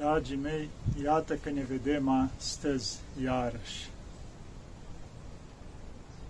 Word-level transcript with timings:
Dragii 0.00 0.36
mei, 0.36 0.68
iată 1.02 1.34
că 1.34 1.50
ne 1.50 1.62
vedem 1.62 2.08
astăzi 2.36 2.98
iarăși. 3.22 3.88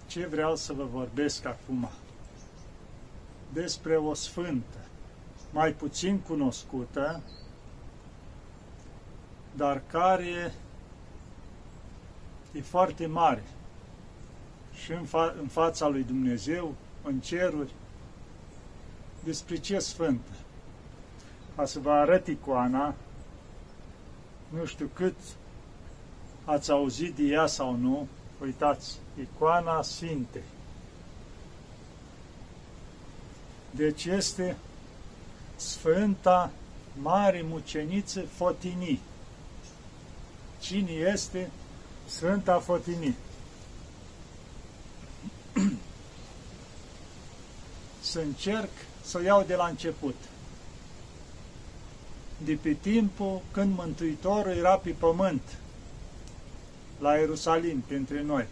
Ce 0.07 0.27
vreau 0.27 0.57
să 0.57 0.73
vă 0.73 0.85
vorbesc 0.85 1.45
acum? 1.45 1.89
Despre 3.53 3.97
o 3.97 4.15
sfântă, 4.15 4.79
mai 5.53 5.73
puțin 5.73 6.19
cunoscută, 6.19 7.21
dar 9.57 9.83
care 9.91 10.55
e 12.53 12.61
foarte 12.61 13.07
mare 13.07 13.45
și 14.75 14.93
în, 14.93 15.05
fa- 15.07 15.41
în 15.41 15.49
fața 15.49 15.89
lui 15.89 16.03
Dumnezeu, 16.03 16.75
în 17.03 17.21
ceruri, 17.21 17.73
despre 19.25 19.57
ce 19.57 19.79
sfântă. 19.79 20.33
Ca 21.57 21.65
să 21.65 21.79
vă 21.79 21.91
arăt 21.91 22.27
icoana, 22.27 22.95
nu 24.51 24.65
știu 24.65 24.91
cât 24.95 25.17
ați 26.45 26.71
auzit 26.71 27.15
de 27.15 27.23
ea 27.23 27.47
sau 27.47 27.77
nu, 27.77 28.09
uitați, 28.43 28.99
icoana 29.21 29.83
Sfintei. 29.83 30.43
Deci 33.71 34.05
este 34.05 34.57
Sfânta 35.57 36.51
Mare 37.03 37.43
Muceniță 37.49 38.21
Fotinii. 38.21 39.01
Cine 40.61 40.91
este 40.91 41.51
Sfânta 42.07 42.59
Fotinii? 42.59 43.17
să 48.01 48.21
încerc 48.21 48.71
să 49.03 49.19
o 49.19 49.21
iau 49.21 49.43
de 49.43 49.55
la 49.55 49.67
început 49.67 50.15
de 52.45 52.59
pe 52.63 52.73
timpul 52.73 53.41
când 53.51 53.77
Mântuitorul 53.77 54.53
era 54.53 54.77
pe 54.77 54.91
pământ, 54.91 55.43
la 56.99 57.17
Ierusalim, 57.17 57.81
printre 57.81 58.23
noi. 58.23 58.47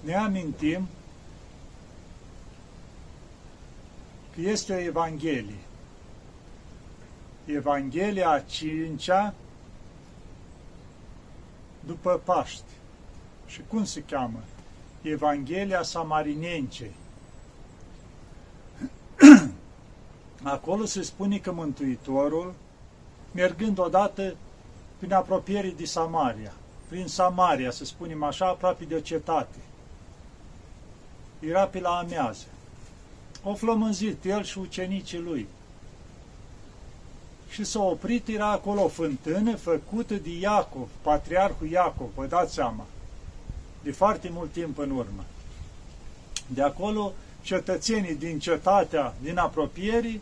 Ne 0.00 0.14
amintim 0.14 0.88
că 4.34 4.40
este 4.40 4.72
o 4.72 4.78
Evanghelie. 4.78 5.58
Evanghelia 7.44 8.30
a 8.30 8.40
cincea 8.40 9.34
după 11.86 12.20
Paști. 12.24 12.62
Și 13.46 13.60
cum 13.68 13.84
se 13.84 14.02
cheamă? 14.02 14.42
Evanghelia 15.02 15.82
Samarinenței. 15.82 16.94
Acolo 20.42 20.84
se 20.84 21.02
spune 21.02 21.38
că 21.38 21.52
Mântuitorul, 21.52 22.54
mergând 23.32 23.78
odată 23.78 24.34
prin 24.98 25.12
apropierii 25.12 25.74
de 25.74 25.84
Samaria, 25.84 26.52
prin 26.88 27.06
Samaria, 27.06 27.70
să 27.70 27.84
spunem 27.84 28.22
așa, 28.22 28.46
aproape 28.46 28.84
de 28.84 28.94
o 28.94 29.00
cetate, 29.00 29.58
era 31.38 31.64
pe 31.64 31.80
la 31.80 31.98
amiază. 31.98 32.44
O 33.42 33.54
flămânzit 33.54 34.24
el 34.24 34.42
și 34.42 34.58
ucenicii 34.58 35.18
lui. 35.18 35.46
Și 37.48 37.64
s-a 37.64 37.82
oprit, 37.82 38.28
era 38.28 38.50
acolo 38.50 38.82
o 38.82 38.88
fântână 38.88 39.56
făcută 39.56 40.14
de 40.14 40.38
Iacov, 40.38 40.88
patriarhul 41.02 41.68
Iacov, 41.68 42.08
vă 42.14 42.26
dați 42.26 42.54
seama, 42.54 42.86
de 43.82 43.92
foarte 43.92 44.28
mult 44.32 44.52
timp 44.52 44.78
în 44.78 44.90
urmă. 44.90 45.24
De 46.46 46.62
acolo, 46.62 47.12
cetățenii 47.42 48.14
din 48.14 48.38
cetatea, 48.38 49.14
din 49.22 49.38
apropierii, 49.38 50.20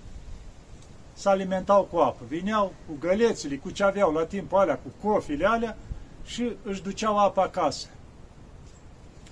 se 1.19 1.29
alimentau 1.29 1.83
cu 1.83 1.97
apă. 1.97 2.25
Vineau 2.29 2.73
cu 2.87 2.97
gălețile, 3.01 3.57
cu 3.57 3.71
ce 3.71 3.85
aveau 3.85 4.13
la 4.13 4.25
timpul 4.25 4.59
alea, 4.59 4.79
cu 4.79 5.09
cofile 5.09 5.47
alea 5.47 5.77
și 6.25 6.53
își 6.63 6.83
duceau 6.83 7.19
apă 7.19 7.41
acasă. 7.41 7.87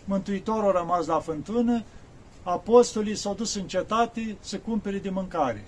Mântuitorul 0.05 0.77
a 0.77 0.78
rămas 0.78 1.06
la 1.06 1.19
fântână, 1.19 1.83
apostolii 2.43 3.15
s-au 3.15 3.34
dus 3.34 3.55
în 3.55 3.66
cetate 3.66 4.37
să 4.41 4.59
cumpere 4.59 4.99
de 4.99 5.10
mâncare. 5.10 5.65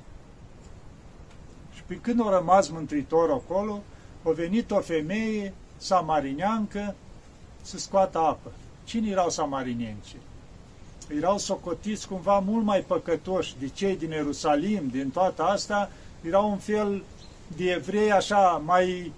Și 1.74 1.82
pe 1.86 1.94
când 1.94 2.26
a 2.26 2.30
rămas 2.30 2.68
Mântuitorul 2.68 3.32
acolo, 3.32 3.82
a 4.22 4.30
venit 4.30 4.70
o 4.70 4.80
femeie 4.80 5.54
samarineancă 5.76 6.94
să 7.62 7.78
scoată 7.78 8.18
apă. 8.18 8.52
Cine 8.84 9.10
erau 9.10 9.30
samarinienci? 9.30 10.16
Erau 11.16 11.38
socotiți 11.38 12.08
cumva 12.08 12.38
mult 12.38 12.64
mai 12.64 12.80
păcătoși 12.80 13.54
de 13.58 13.68
cei 13.68 13.96
din 13.96 14.10
Ierusalim, 14.10 14.88
din 14.88 15.10
toată 15.10 15.42
asta, 15.42 15.90
erau 16.22 16.50
un 16.50 16.58
fel 16.58 17.02
de 17.56 17.70
evrei 17.70 18.12
așa 18.12 18.62
mai, 18.64 19.12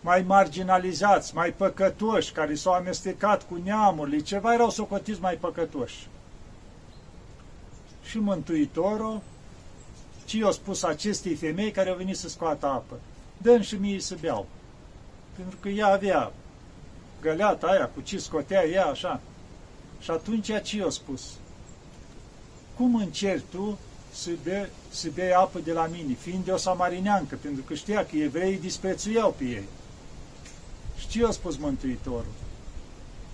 mai 0.00 0.22
marginalizați, 0.22 1.34
mai 1.34 1.52
păcătoși, 1.52 2.32
care 2.32 2.54
s-au 2.54 2.72
amestecat 2.72 3.46
cu 3.48 3.60
neamurile, 3.64 4.18
ceva 4.18 4.54
erau 4.54 4.70
socotiți 4.70 5.20
mai 5.20 5.34
păcătoși. 5.34 6.08
Și 8.04 8.18
Mântuitorul, 8.18 9.20
ce 10.24 10.36
i-a 10.36 10.50
spus 10.50 10.82
acestei 10.82 11.34
femei 11.34 11.70
care 11.70 11.90
au 11.90 11.96
venit 11.96 12.16
să 12.16 12.28
scoată 12.28 12.66
apă? 12.66 12.96
dă 13.44 13.60
și 13.60 13.74
mie 13.74 14.00
să 14.00 14.16
beau. 14.20 14.46
Pentru 15.36 15.56
că 15.60 15.68
ea 15.68 15.86
avea 15.86 16.32
găleata 17.20 17.66
aia 17.66 17.88
cu 17.88 18.00
ce 18.00 18.18
scotea 18.18 18.64
ea 18.66 18.86
așa. 18.86 19.20
Și 20.00 20.10
atunci 20.10 20.62
ce 20.62 20.76
i-a 20.76 20.88
spus? 20.88 21.32
Cum 22.76 22.94
încerci 22.94 23.44
tu 23.50 23.78
să 24.14 24.30
bea, 24.42 24.68
să 24.90 25.08
bea 25.14 25.38
apă 25.38 25.58
de 25.58 25.72
la 25.72 25.86
mine, 25.86 26.14
fiind 26.14 26.44
de 26.44 26.50
o 26.50 26.56
samarineancă, 26.56 27.38
pentru 27.40 27.62
că 27.62 27.74
știa 27.74 28.06
că 28.06 28.16
evreii 28.16 28.58
disprețuiau 28.58 29.34
pe 29.38 29.44
ei. 29.44 29.68
Și 30.98 31.08
ce 31.08 31.24
a 31.24 31.30
spus 31.30 31.56
Mântuitorul? 31.56 32.32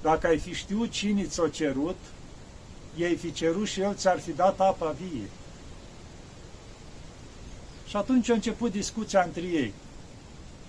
Dacă 0.02 0.26
ai 0.26 0.38
fi 0.38 0.52
știut 0.52 0.90
cine 0.90 1.24
ți-o 1.24 1.48
cerut, 1.48 1.96
ei 2.96 3.16
fi 3.16 3.32
cerut 3.32 3.66
și 3.66 3.80
el 3.80 3.94
ți-ar 3.94 4.20
fi 4.20 4.32
dat 4.32 4.60
apa 4.60 4.96
vie. 5.00 5.30
Și 7.86 7.96
atunci 7.96 8.30
a 8.30 8.34
început 8.34 8.70
discuția 8.70 9.22
între 9.22 9.42
ei. 9.42 9.72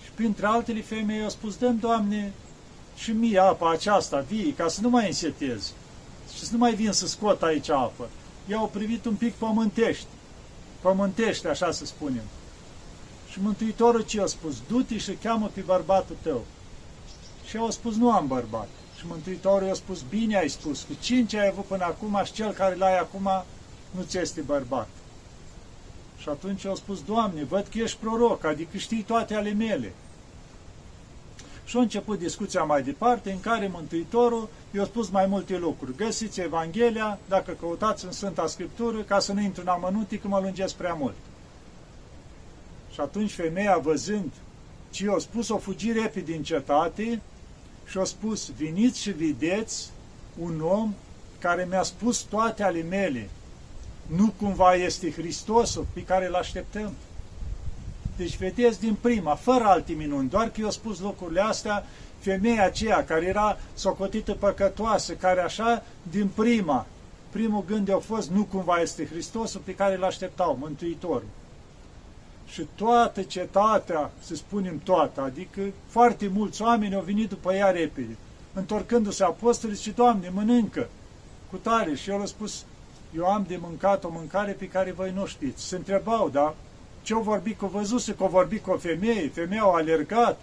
Și 0.04 0.10
printre 0.16 0.46
altele 0.46 0.82
femei 0.82 1.24
au 1.24 1.30
spus, 1.30 1.58
dăm, 1.58 1.78
Doamne, 1.78 2.34
și 2.96 3.12
mie 3.12 3.40
apa 3.40 3.72
aceasta 3.72 4.20
vie, 4.20 4.54
ca 4.54 4.68
să 4.68 4.82
nu 4.82 4.90
mai 4.90 5.08
însetez 5.08 5.74
și 6.34 6.40
să 6.40 6.50
nu 6.52 6.58
mai 6.58 6.74
vin 6.74 6.92
să 6.92 7.08
scot 7.08 7.42
aici 7.42 7.70
apă 7.70 8.10
i-au 8.52 8.68
privit 8.68 9.06
un 9.06 9.16
pic 9.16 9.34
pământești, 9.34 10.08
pământești, 10.82 11.48
așa 11.48 11.72
să 11.72 11.86
spunem. 11.86 12.24
Și 13.30 13.42
Mântuitorul 13.42 14.02
ce 14.02 14.22
a 14.22 14.26
spus? 14.26 14.56
Du-te 14.68 14.98
și 14.98 15.12
cheamă 15.12 15.50
pe 15.54 15.62
bărbatul 15.62 16.16
tău. 16.22 16.46
Și 17.46 17.58
au 17.58 17.70
spus, 17.70 17.96
nu 17.96 18.12
am 18.12 18.28
bărbat. 18.28 18.68
Și 18.98 19.06
Mântuitorul 19.08 19.68
i-a 19.68 19.74
spus, 19.74 20.02
bine 20.10 20.38
ai 20.38 20.50
spus, 20.50 20.82
cu 20.82 20.94
cinci 21.02 21.34
ai 21.34 21.48
avut 21.48 21.66
până 21.66 21.84
acum 21.84 22.22
și 22.26 22.32
cel 22.32 22.52
care 22.52 22.76
l-ai 22.76 23.00
acum 23.00 23.30
nu 23.92 24.02
ți 24.02 24.18
este 24.18 24.42
bărbat. 24.42 24.88
Și 26.18 26.30
atunci 26.30 26.66
au 26.66 26.76
spus, 26.76 27.04
Doamne, 27.04 27.44
văd 27.44 27.68
că 27.72 27.78
ești 27.78 27.98
proroc, 27.98 28.44
adică 28.44 28.78
știi 28.78 29.02
toate 29.02 29.36
ale 29.36 29.52
mele. 29.52 29.94
Și 31.72 31.78
a 31.78 31.80
început 31.80 32.20
discuția 32.20 32.64
mai 32.64 32.84
departe, 32.84 33.32
în 33.32 33.40
care 33.40 33.68
Mântuitorul 33.68 34.50
i-a 34.72 34.84
spus 34.84 35.10
mai 35.10 35.26
multe 35.26 35.58
lucruri. 35.58 35.96
Găsiți 35.96 36.42
Evanghelia, 36.42 37.20
dacă 37.28 37.52
căutați 37.60 38.06
în 38.06 38.12
Sfânta 38.12 38.48
Scriptură, 38.48 38.98
ca 39.02 39.20
să 39.20 39.34
nu 39.34 39.42
intru 39.42 39.62
în 39.62 39.68
amănunte, 39.68 40.20
că 40.20 40.28
mă 40.28 40.40
lungesc 40.40 40.74
prea 40.74 40.94
mult. 40.94 41.16
Și 42.94 43.00
atunci 43.00 43.32
femeia, 43.32 43.78
văzând 43.78 44.32
ce 44.90 45.04
i-a 45.04 45.16
spus, 45.20 45.50
o 45.50 45.58
fugi 45.58 45.92
repede 45.92 46.32
din 46.32 46.44
cetate 46.44 47.22
și 47.86 47.98
a 47.98 48.04
spus, 48.04 48.52
veniți 48.58 49.02
și 49.02 49.12
vedeți 49.12 49.90
un 50.40 50.62
om 50.62 50.94
care 51.40 51.68
mi-a 51.70 51.84
spus 51.84 52.20
toate 52.22 52.64
ale 52.64 52.82
mele. 52.82 53.30
Nu 54.06 54.34
cumva 54.38 54.74
este 54.74 55.12
Hristosul 55.12 55.86
pe 55.94 56.04
care 56.04 56.28
îl 56.28 56.36
așteptăm? 56.36 56.94
Deci 58.22 58.38
vedeți 58.38 58.80
din 58.80 58.98
prima, 59.02 59.36
fără 59.36 59.64
alte 59.64 59.94
minuni, 59.94 60.30
doar 60.30 60.50
că 60.50 60.62
eu 60.62 60.70
spus 60.70 61.00
lucrurile 61.00 61.42
astea, 61.42 61.86
femeia 62.20 62.66
aceea 62.66 63.06
care 63.06 63.26
era 63.26 63.58
socotită 63.74 64.34
păcătoasă, 64.34 65.14
care 65.14 65.42
așa, 65.42 65.84
din 66.12 66.28
prima, 66.36 66.86
primul 67.30 67.64
gând 67.68 67.92
a 67.92 67.98
fost, 67.98 68.30
nu 68.30 68.44
cumva 68.44 68.82
este 68.82 69.06
Hristosul 69.06 69.62
pe 69.64 69.76
care 69.76 69.96
îl 69.96 70.04
așteptau, 70.04 70.58
Mântuitorul. 70.60 71.28
Și 72.48 72.68
toată 72.76 73.22
cetatea, 73.22 74.12
să 74.20 74.36
spunem 74.36 74.80
toată, 74.84 75.22
adică 75.22 75.62
foarte 75.88 76.28
mulți 76.34 76.62
oameni 76.62 76.96
au 76.96 77.02
venit 77.02 77.30
după 77.30 77.54
ea 77.54 77.70
repede. 77.70 78.16
Întorcându-se 78.54 79.24
apostolii 79.24 79.78
și 79.78 79.92
Doamne, 79.92 80.30
mănâncă 80.34 80.88
cu 81.50 81.58
tare. 81.58 81.96
Și 81.96 82.10
el 82.10 82.22
a 82.22 82.26
spus, 82.26 82.64
eu 83.16 83.26
am 83.26 83.46
de 83.48 83.58
mâncat 83.62 84.04
o 84.04 84.10
mâncare 84.10 84.52
pe 84.52 84.68
care 84.68 84.92
voi 84.92 85.12
nu 85.16 85.26
știți. 85.26 85.68
Se 85.68 85.76
întrebau, 85.76 86.30
da, 86.30 86.56
ce-o 87.02 87.22
vorbit 87.22 87.58
cu 87.58 87.66
văzuse, 87.66 88.16
că 88.16 88.24
o 88.24 88.28
vorbit 88.28 88.64
cu 88.64 88.72
o 88.72 88.78
femeie, 88.78 89.30
femeia 89.30 89.64
a 89.64 89.76
alergat 89.76 90.40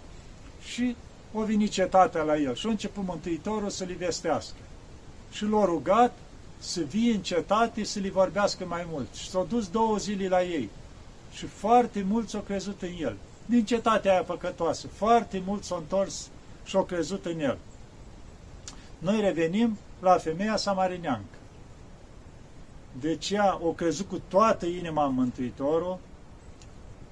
și 0.63 0.95
o 1.33 1.43
venit 1.43 1.71
cetatea 1.71 2.21
la 2.21 2.37
el. 2.37 2.55
Și 2.55 2.67
a 2.67 2.69
început 2.69 3.03
Mântuitorul 3.05 3.69
să-l 3.69 3.95
vestească. 3.97 4.57
Și 5.31 5.45
l-a 5.45 5.65
rugat 5.65 6.13
să 6.57 6.81
vie 6.81 7.13
în 7.13 7.21
cetate 7.21 7.83
să 7.83 7.99
li 7.99 8.09
vorbească 8.09 8.65
mai 8.65 8.87
mult. 8.91 9.13
Și 9.13 9.29
s-au 9.29 9.45
dus 9.49 9.67
două 9.67 9.97
zile 9.97 10.27
la 10.27 10.43
ei. 10.43 10.69
Și 11.31 11.45
foarte 11.45 12.05
mulți 12.09 12.35
au 12.35 12.41
crezut 12.41 12.81
în 12.81 12.93
el. 12.99 13.15
din 13.45 13.65
cetatea 13.65 14.11
aia 14.11 14.23
păcătoasă. 14.23 14.87
Foarte 14.87 15.41
mult 15.45 15.63
s-au 15.63 15.77
întors 15.77 16.29
și 16.65 16.75
au 16.75 16.83
crezut 16.83 17.25
în 17.25 17.39
el. 17.39 17.57
Noi 18.97 19.21
revenim 19.21 19.77
la 19.99 20.17
femeia 20.17 20.55
samarineancă. 20.55 21.37
Deci 22.99 23.29
ea 23.29 23.59
o 23.61 23.71
crezut 23.71 24.07
cu 24.09 24.21
toată 24.27 24.65
inima 24.65 25.05
în 25.05 25.13
Mântuitorul, 25.13 25.97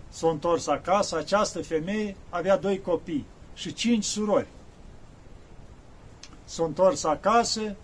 s-a 0.09 0.29
întors 0.29 0.67
acasă, 0.67 1.17
această 1.17 1.61
femeie 1.61 2.15
avea 2.29 2.57
doi 2.57 2.81
copii 2.81 3.25
și 3.53 3.73
cinci 3.73 4.03
surori. 4.03 4.47
S-a 6.43 6.63
întors 6.63 7.03
acasă, 7.03 7.75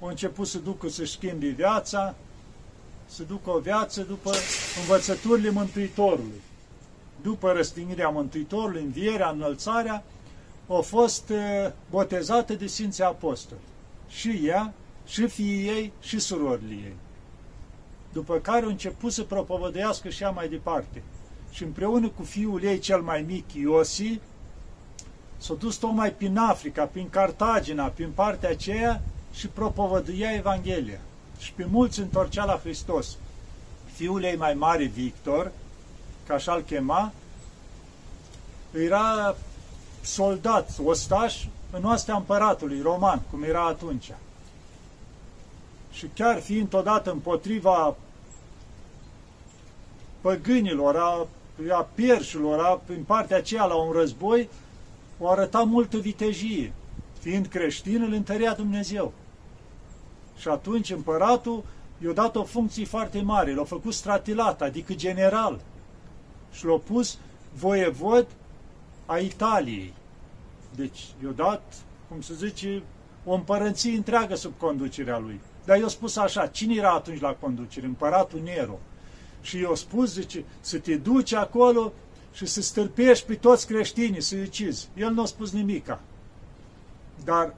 a 0.00 0.08
început 0.08 0.46
să 0.46 0.58
ducă 0.58 0.88
să 0.88 1.04
schimbi 1.04 1.46
viața, 1.46 2.14
să 3.06 3.22
ducă 3.22 3.50
o 3.50 3.58
viață 3.58 4.02
după 4.02 4.32
învățăturile 4.80 5.50
Mântuitorului. 5.50 6.42
După 7.22 7.52
răstignirea 7.52 8.08
Mântuitorului, 8.08 8.82
învierea, 8.82 9.28
înălțarea, 9.28 10.04
au 10.68 10.82
fost 10.82 11.30
eh, 11.30 11.70
botezate 11.90 12.54
de 12.54 12.66
Sfinții 12.66 13.04
Apostoli. 13.04 13.60
Și 14.08 14.40
ea, 14.44 14.72
și 15.06 15.26
fiii 15.28 15.68
ei, 15.68 15.92
și 16.00 16.18
surorile 16.18 16.74
ei. 16.74 16.96
După 18.18 18.38
care 18.38 18.62
au 18.62 18.70
început 18.70 19.12
să 19.12 19.22
propovădească 19.22 20.08
și 20.08 20.22
ea 20.22 20.30
mai 20.30 20.48
departe. 20.48 21.02
Și 21.50 21.62
împreună 21.62 22.08
cu 22.08 22.22
fiul 22.22 22.62
ei 22.62 22.78
cel 22.78 23.00
mai 23.00 23.22
mic, 23.22 23.52
Iosi, 23.52 24.20
s-a 25.36 25.54
dus 25.54 25.76
tocmai 25.76 26.12
prin 26.12 26.36
Africa, 26.36 26.84
prin 26.84 27.08
Cartagina, 27.10 27.86
prin 27.86 28.10
partea 28.14 28.50
aceea 28.50 29.02
și 29.32 29.48
propovăduia 29.48 30.34
Evanghelia. 30.34 31.00
Și 31.38 31.52
pe 31.52 31.66
mulți 31.70 32.00
întorcea 32.00 32.44
la 32.44 32.60
Hristos. 32.62 33.16
Fiul 33.92 34.22
ei 34.22 34.36
mai 34.36 34.54
mare, 34.54 34.84
Victor, 34.84 35.52
ca 36.26 36.34
așa-l 36.34 36.60
chema, 36.60 37.12
era 38.72 39.36
soldat, 40.00 40.78
ostaș 40.84 41.44
în 41.70 41.84
oastea 41.84 42.16
împăratului 42.16 42.80
roman, 42.80 43.22
cum 43.30 43.42
era 43.42 43.66
atunci. 43.66 44.12
Și 45.92 46.06
chiar 46.14 46.40
fiind 46.40 46.74
odată 46.74 47.10
împotriva 47.10 47.96
păgânilor, 50.20 50.96
a, 50.96 51.26
a 51.70 51.88
pierșilor, 51.94 52.58
a, 52.60 52.80
în 52.86 53.02
partea 53.02 53.36
aceea 53.36 53.64
la 53.64 53.74
un 53.74 53.92
război, 53.92 54.48
o 55.18 55.28
arăta 55.28 55.62
multă 55.62 55.96
vitejie. 55.96 56.72
Fiind 57.18 57.46
creștin, 57.46 58.02
îl 58.02 58.12
întărea 58.12 58.54
Dumnezeu. 58.54 59.12
Și 60.36 60.48
atunci 60.48 60.90
împăratul 60.90 61.64
i-a 62.04 62.12
dat 62.12 62.36
o 62.36 62.44
funcție 62.44 62.84
foarte 62.84 63.20
mare, 63.20 63.54
l-a 63.54 63.64
făcut 63.64 63.94
stratilat, 63.94 64.62
adică 64.62 64.94
general. 64.94 65.60
Și 66.52 66.64
l-a 66.64 66.80
pus 66.86 67.18
voievod 67.54 68.26
a 69.06 69.18
Italiei. 69.18 69.92
Deci 70.74 71.06
i-a 71.24 71.30
dat, 71.30 71.74
cum 72.08 72.20
se 72.20 72.34
zice, 72.34 72.82
o 73.24 73.32
împărăție 73.32 73.96
întreagă 73.96 74.34
sub 74.34 74.52
conducerea 74.58 75.18
lui. 75.18 75.40
Dar 75.64 75.78
i-a 75.78 75.88
spus 75.88 76.16
așa, 76.16 76.46
cine 76.46 76.74
era 76.74 76.90
atunci 76.90 77.20
la 77.20 77.34
conducere? 77.40 77.86
Împăratul 77.86 78.40
Nero. 78.44 78.78
Și 79.40 79.60
i-a 79.60 79.74
spus, 79.74 80.12
zice, 80.12 80.44
să 80.60 80.78
te 80.78 80.96
duci 80.96 81.32
acolo 81.32 81.92
și 82.32 82.46
să 82.46 82.62
stârpești 82.62 83.26
pe 83.26 83.34
toți 83.34 83.66
creștinii, 83.66 84.20
să-i 84.20 84.42
ucizi. 84.42 84.88
El 84.96 85.10
nu 85.10 85.22
a 85.22 85.26
spus 85.26 85.52
nimica. 85.52 86.00
Dar 87.24 87.54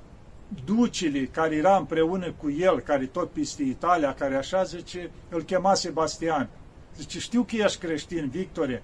ducele 0.64 1.24
care 1.24 1.54
era 1.54 1.76
împreună 1.76 2.32
cu 2.36 2.50
el, 2.50 2.80
care 2.80 3.04
tot 3.04 3.30
peste 3.30 3.62
Italia, 3.62 4.14
care 4.14 4.36
așa 4.36 4.62
zice, 4.62 5.10
îl 5.28 5.42
chema 5.42 5.74
Sebastian. 5.74 6.48
Zice, 6.96 7.18
știu 7.18 7.42
că 7.42 7.56
ești 7.56 7.78
creștin, 7.78 8.28
Victore, 8.28 8.82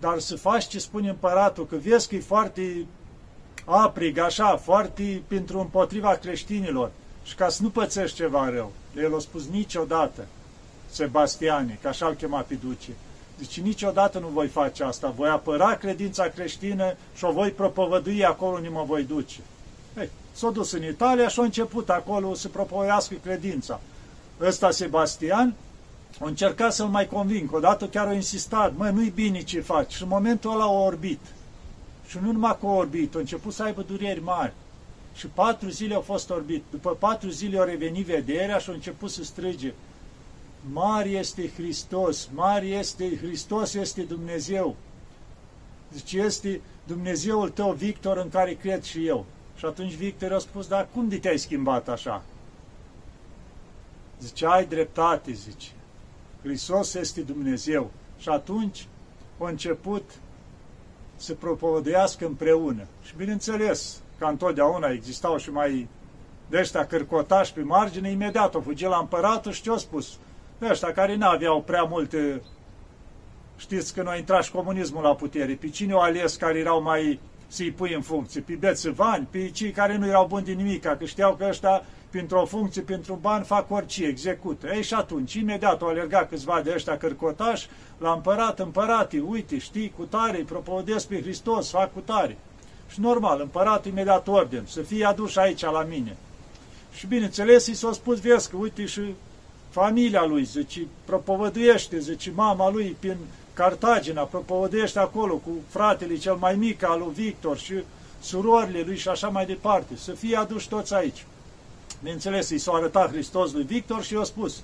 dar 0.00 0.18
să 0.18 0.36
faci 0.36 0.66
ce 0.66 0.78
spune 0.78 1.08
împăratul, 1.08 1.66
că 1.66 1.76
vezi 1.76 2.08
că 2.08 2.14
e 2.14 2.20
foarte 2.20 2.86
aprig, 3.64 4.18
așa, 4.18 4.56
foarte 4.56 5.22
pentru 5.26 5.58
împotriva 5.58 6.14
creștinilor 6.14 6.90
și 7.24 7.34
ca 7.34 7.48
să 7.48 7.62
nu 7.62 7.70
pățești 7.70 8.16
ceva 8.16 8.50
rău. 8.50 8.72
El 8.96 9.14
a 9.14 9.18
spus 9.18 9.48
niciodată, 9.48 10.26
Sebastiane, 10.90 11.78
că 11.82 11.88
așa 11.88 12.06
îl 12.06 12.14
chema 12.14 12.40
pe 12.40 12.54
duce. 12.54 12.90
Zice, 13.38 13.60
niciodată 13.60 14.18
nu 14.18 14.28
voi 14.28 14.46
face 14.46 14.82
asta, 14.82 15.08
voi 15.16 15.28
apăra 15.28 15.74
credința 15.74 16.28
creștină 16.28 16.94
și 17.16 17.24
o 17.24 17.32
voi 17.32 17.50
propovădui 17.50 18.24
acolo 18.24 18.56
unde 18.56 18.68
mă 18.68 18.84
voi 18.86 19.04
duce. 19.04 19.40
Ei, 19.98 20.10
s-a 20.32 20.50
dus 20.50 20.72
în 20.72 20.84
Italia 20.84 21.28
și 21.28 21.40
a 21.40 21.42
început 21.42 21.90
acolo 21.90 22.34
să 22.34 22.48
propoiască 22.48 23.14
credința. 23.22 23.80
Ăsta, 24.40 24.70
Sebastian, 24.70 25.54
a 26.20 26.26
încercat 26.26 26.72
să-l 26.72 26.86
mai 26.86 27.06
conving, 27.06 27.52
odată 27.52 27.86
chiar 27.86 28.06
a 28.06 28.12
insistat, 28.12 28.72
mă, 28.76 28.88
nu-i 28.88 29.10
bine 29.10 29.42
ce 29.42 29.60
faci. 29.60 29.92
Și 29.92 30.02
în 30.02 30.08
momentul 30.08 30.50
ăla 30.50 30.64
a 30.64 30.72
orbit. 30.72 31.20
Și 32.06 32.18
nu 32.22 32.32
numai 32.32 32.56
că 32.60 32.66
a 32.66 32.70
orbit, 32.70 33.14
a 33.14 33.18
început 33.18 33.52
să 33.52 33.62
aibă 33.62 33.82
dureri 33.82 34.22
mari. 34.22 34.52
Și 35.14 35.26
patru 35.26 35.68
zile 35.68 35.94
au 35.94 36.00
fost 36.00 36.30
orbit. 36.30 36.62
După 36.70 36.90
patru 36.90 37.28
zile 37.28 37.58
au 37.58 37.64
revenit 37.64 38.06
vederea 38.06 38.58
și 38.58 38.70
a 38.70 38.72
început 38.72 39.10
să 39.10 39.24
strige, 39.24 39.72
Mare 40.72 41.08
este 41.08 41.50
Hristos, 41.56 42.28
mare 42.34 42.66
este 42.66 43.16
Hristos, 43.16 43.74
este 43.74 44.02
Dumnezeu. 44.02 44.76
Deci 45.88 46.12
este 46.12 46.60
Dumnezeul 46.86 47.50
tău, 47.50 47.72
Victor, 47.72 48.16
în 48.16 48.28
care 48.28 48.54
cred 48.54 48.82
și 48.82 49.06
eu. 49.06 49.24
Și 49.56 49.64
atunci 49.64 49.94
Victor 49.94 50.32
a 50.32 50.38
spus, 50.38 50.66
dar 50.66 50.88
cum 50.92 51.08
de 51.08 51.18
te-ai 51.18 51.38
schimbat 51.38 51.88
așa? 51.88 52.22
Zice, 54.20 54.46
ai 54.46 54.66
dreptate, 54.66 55.32
zice. 55.32 55.68
Hristos 56.42 56.94
este 56.94 57.20
Dumnezeu. 57.20 57.90
Și 58.18 58.28
atunci 58.28 58.86
a 59.38 59.48
început 59.48 60.10
să 61.16 61.34
propovăduiască 61.34 62.26
împreună. 62.26 62.86
Și 63.02 63.14
bineînțeles, 63.16 64.00
ca 64.18 64.28
întotdeauna 64.28 64.88
existau 64.88 65.36
și 65.36 65.50
mai 65.50 65.88
de 66.48 66.58
ăștia 66.58 66.86
cărcotași 66.86 67.52
pe 67.52 67.60
margine, 67.60 68.10
imediat 68.10 68.54
o 68.54 68.60
fugi 68.60 68.84
la 68.84 68.98
împăratul 68.98 69.52
și 69.52 69.62
ce-a 69.62 69.76
spus? 69.76 70.18
De 70.58 70.66
ăștia 70.70 70.92
care 70.92 71.16
n-aveau 71.16 71.62
prea 71.62 71.82
multe... 71.82 72.42
Știți 73.56 73.94
că 73.94 74.02
noi 74.02 74.18
intrat 74.18 74.44
și 74.44 74.50
comunismul 74.50 75.02
la 75.02 75.14
putere. 75.14 75.54
Pe 75.54 75.68
cine 75.68 75.92
au 75.92 75.98
ales 75.98 76.36
care 76.36 76.58
erau 76.58 76.82
mai 76.82 77.20
să-i 77.46 77.70
pui 77.70 77.94
în 77.94 78.02
funcție? 78.02 78.40
Pe 78.40 78.54
bețăvani, 78.54 79.28
pe 79.30 79.50
cei 79.50 79.70
care 79.70 79.96
nu 79.96 80.06
erau 80.06 80.26
buni 80.26 80.44
din 80.44 80.56
nimic, 80.56 80.82
că 80.82 80.96
știau 81.04 81.34
că 81.34 81.46
ăștia, 81.48 81.82
pentru 82.10 82.38
o 82.38 82.44
funcție, 82.44 82.82
pentru 82.82 83.12
un 83.12 83.18
ban, 83.20 83.42
fac 83.42 83.70
orice, 83.70 84.04
execută. 84.04 84.66
Ei, 84.74 84.82
și 84.82 84.94
atunci, 84.94 85.34
imediat 85.34 85.82
au 85.82 85.88
alergat 85.88 86.28
câțiva 86.28 86.60
de 86.60 86.72
ăștia 86.74 86.96
cărcotași 86.96 87.68
la 87.98 88.12
împărat, 88.12 88.58
împărate, 88.58 89.18
uite, 89.18 89.58
știi, 89.58 89.92
cu 89.96 90.02
tare, 90.04 90.36
îi 90.36 90.96
pe 91.08 91.20
Hristos, 91.20 91.70
fac 91.70 91.92
cu 91.92 92.00
tare. 92.00 92.38
Și 92.88 93.00
normal, 93.00 93.40
împăratul 93.40 93.90
imediat 93.90 94.28
orden, 94.28 94.64
să 94.66 94.80
fie 94.80 95.04
adus 95.04 95.36
aici 95.36 95.62
la 95.62 95.86
mine. 95.88 96.16
Și 96.92 97.06
bineînțeles, 97.06 97.66
i 97.66 97.74
s-a 97.74 97.92
spus, 97.92 98.20
vezi 98.20 98.50
că, 98.50 98.56
uite, 98.56 98.84
și 98.84 99.00
familia 99.68 100.24
lui, 100.24 100.44
zice, 100.44 100.86
propovăduiește, 101.04 101.98
zice, 101.98 102.32
mama 102.34 102.70
lui 102.70 102.96
prin 102.98 103.16
Cartagina, 103.52 104.22
propovăduiește 104.22 104.98
acolo 104.98 105.34
cu 105.34 105.50
fratele 105.68 106.16
cel 106.16 106.34
mai 106.34 106.54
mic 106.54 106.82
al 106.82 106.98
lui 106.98 107.12
Victor 107.14 107.58
și 107.58 107.74
surorile 108.20 108.82
lui 108.86 108.96
și 108.96 109.08
așa 109.08 109.28
mai 109.28 109.46
departe, 109.46 109.96
să 109.96 110.12
fie 110.12 110.36
aduși 110.36 110.68
toți 110.68 110.94
aici. 110.94 111.26
Bineînțeles, 112.02 112.48
i 112.48 112.58
s-a 112.58 112.72
arătat 112.72 113.10
Hristos 113.10 113.52
lui 113.52 113.64
Victor 113.64 114.02
și 114.02 114.14
i-a 114.14 114.22
spus, 114.22 114.62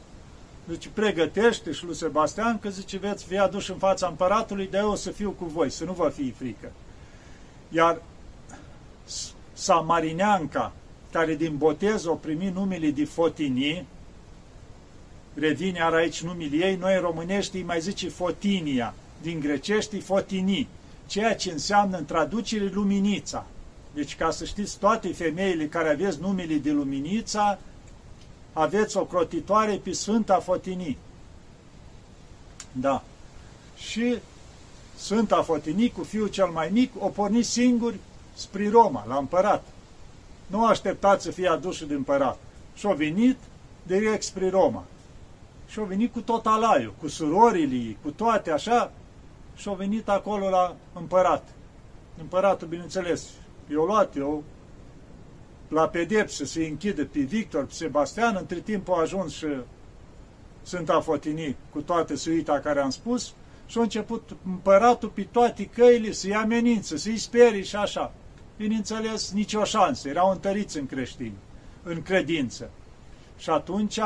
zice, 0.71 0.89
pregătește 0.95 1.73
și 1.73 1.85
lui 1.85 1.95
Sebastian 1.95 2.59
că, 2.59 2.69
zice, 2.69 2.99
veți 2.99 3.25
fi 3.25 3.39
aduși 3.39 3.71
în 3.71 3.77
fața 3.77 4.07
împăratului, 4.07 4.69
de 4.71 4.77
eu 4.77 4.91
o 4.91 4.95
să 4.95 5.11
fiu 5.11 5.31
cu 5.31 5.45
voi, 5.45 5.71
să 5.71 5.85
nu 5.85 5.93
vă 5.93 6.09
fie 6.15 6.35
frică. 6.37 6.73
Iar 7.69 8.03
Samarineanca, 9.53 10.73
care 11.13 11.35
din 11.35 11.57
botez 11.57 12.05
o 12.05 12.15
primi 12.15 12.51
numele 12.55 12.91
de 12.91 13.05
Fotinii, 13.05 13.87
revine 15.35 15.79
iar 15.79 15.93
aici 15.93 16.23
numele 16.23 16.57
ei, 16.57 16.77
noi 16.77 16.95
în 16.95 17.01
românești 17.01 17.57
îi 17.57 17.63
mai 17.63 17.81
zice 17.81 18.09
Fotinia, 18.09 18.95
din 19.23 19.41
grecești 19.41 20.01
Fotinii, 20.01 20.69
ceea 21.07 21.35
ce 21.35 21.51
înseamnă 21.51 21.97
în 21.97 22.05
traducere 22.05 22.71
luminița. 22.73 23.47
Deci 23.95 24.17
ca 24.17 24.31
să 24.31 24.45
știți, 24.45 24.79
toate 24.79 25.13
femeile 25.13 25.67
care 25.67 25.89
aveți 25.89 26.21
numele 26.21 26.55
de 26.55 26.71
luminița, 26.71 27.59
aveți 28.53 28.97
o 28.97 29.05
crotitoare 29.05 29.81
pe 29.83 29.93
Sfânta 29.93 30.41
Fotinii. 30.41 30.99
Da. 32.73 33.03
Și 33.77 34.19
Sfânta 34.97 35.43
Fotinii, 35.43 35.91
cu 35.91 36.03
fiul 36.03 36.29
cel 36.29 36.47
mai 36.47 36.69
mic, 36.73 36.93
o 36.99 37.09
porni 37.09 37.43
singuri 37.43 37.97
spre 38.35 38.69
Roma, 38.69 39.05
la 39.09 39.17
împărat. 39.17 39.65
Nu 40.47 40.67
așteptat 40.67 41.21
să 41.21 41.31
fie 41.31 41.49
aduși 41.49 41.87
de 41.87 41.95
împărat. 41.95 42.39
Și-au 42.75 42.95
venit 42.95 43.37
direct 43.83 44.23
spre 44.23 44.49
Roma. 44.49 44.85
Și-au 45.75 45.87
venit 45.87 46.13
cu 46.13 46.21
tot 46.21 46.47
alaiul, 46.47 46.95
cu 47.01 47.09
surorile, 47.09 47.97
cu 48.03 48.11
toate 48.11 48.51
așa, 48.51 48.93
și-au 49.55 49.75
venit 49.75 50.09
acolo 50.09 50.49
la 50.49 50.77
împărat. 50.93 51.49
Împăratul, 52.21 52.69
bineînțeles, 52.69 53.31
i-au 53.71 53.85
luat 53.85 54.17
eu 54.17 54.43
la 55.69 55.89
pedepsă 55.89 56.45
să-i 56.45 56.69
închidă 56.69 57.05
pe 57.05 57.21
Victor, 57.21 57.65
pe 57.65 57.73
Sebastian, 57.73 58.37
între 58.39 58.61
timp 58.61 58.89
au 58.89 58.95
ajuns 58.95 59.33
și 59.33 59.47
Sfânta 60.63 61.01
Fotinii 61.01 61.57
cu 61.71 61.81
toată 61.81 62.17
suita 62.17 62.61
care 62.61 62.81
am 62.81 62.91
spus 62.91 63.35
Și 63.67 63.79
a 63.79 63.83
început 63.83 64.37
împăratul 64.47 65.09
pe 65.09 65.23
toate 65.23 65.65
căile 65.65 66.13
să-i 66.13 66.35
amenință, 66.35 66.97
să-i 66.97 67.19
sperii 67.19 67.65
și 67.65 67.77
așa. 67.77 68.13
Bineînțeles, 68.57 69.33
nicio 69.33 69.65
șansă, 69.65 70.09
erau 70.09 70.31
întăriți 70.31 70.79
în 70.79 70.87
creștini, 70.87 71.37
în 71.83 72.03
credință. 72.03 72.71
Și 73.39 73.51
atunci, 73.51 73.99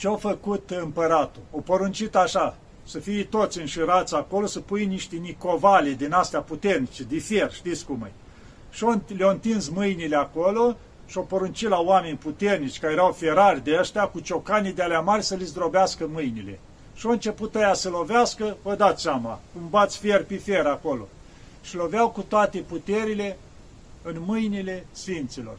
ce-a 0.00 0.16
făcut 0.16 0.70
împăratul? 0.70 1.42
O 1.50 1.60
poruncit 1.60 2.16
așa, 2.16 2.56
să 2.84 2.98
fie 2.98 3.24
toți 3.24 3.58
înșirați 3.58 4.14
acolo, 4.14 4.46
să 4.46 4.60
pui 4.60 4.86
niște 4.86 5.16
nicovale 5.16 5.90
din 5.90 6.12
astea 6.12 6.40
puternice, 6.40 7.02
de 7.02 7.18
fier, 7.18 7.52
știți 7.52 7.84
cum 7.84 8.02
e. 8.02 8.12
Și 8.70 8.84
le-au 9.16 9.30
întins 9.30 9.68
mâinile 9.68 10.16
acolo 10.16 10.76
și 11.06 11.16
au 11.16 11.22
poruncit 11.22 11.68
la 11.68 11.80
oameni 11.80 12.16
puternici, 12.16 12.78
care 12.78 12.92
erau 12.92 13.12
fierari 13.12 13.64
de 13.64 13.76
ăștia, 13.80 14.06
cu 14.06 14.20
ciocanii 14.20 14.72
de 14.72 14.82
alea 14.82 15.00
mari 15.00 15.22
să 15.22 15.34
li 15.34 15.44
zdrobească 15.44 16.08
mâinile. 16.12 16.58
Și 16.94 17.06
au 17.06 17.12
început 17.12 17.54
aia 17.54 17.74
să 17.74 17.88
lovească, 17.88 18.56
vă 18.62 18.74
dați 18.74 19.02
seama, 19.02 19.40
cum 19.52 19.62
bați 19.70 19.98
fier 19.98 20.24
pe 20.24 20.34
fier 20.34 20.66
acolo. 20.66 21.08
Și 21.62 21.76
loveau 21.76 22.10
cu 22.10 22.22
toate 22.22 22.58
puterile 22.58 23.38
în 24.02 24.16
mâinile 24.26 24.86
sfinților. 24.92 25.56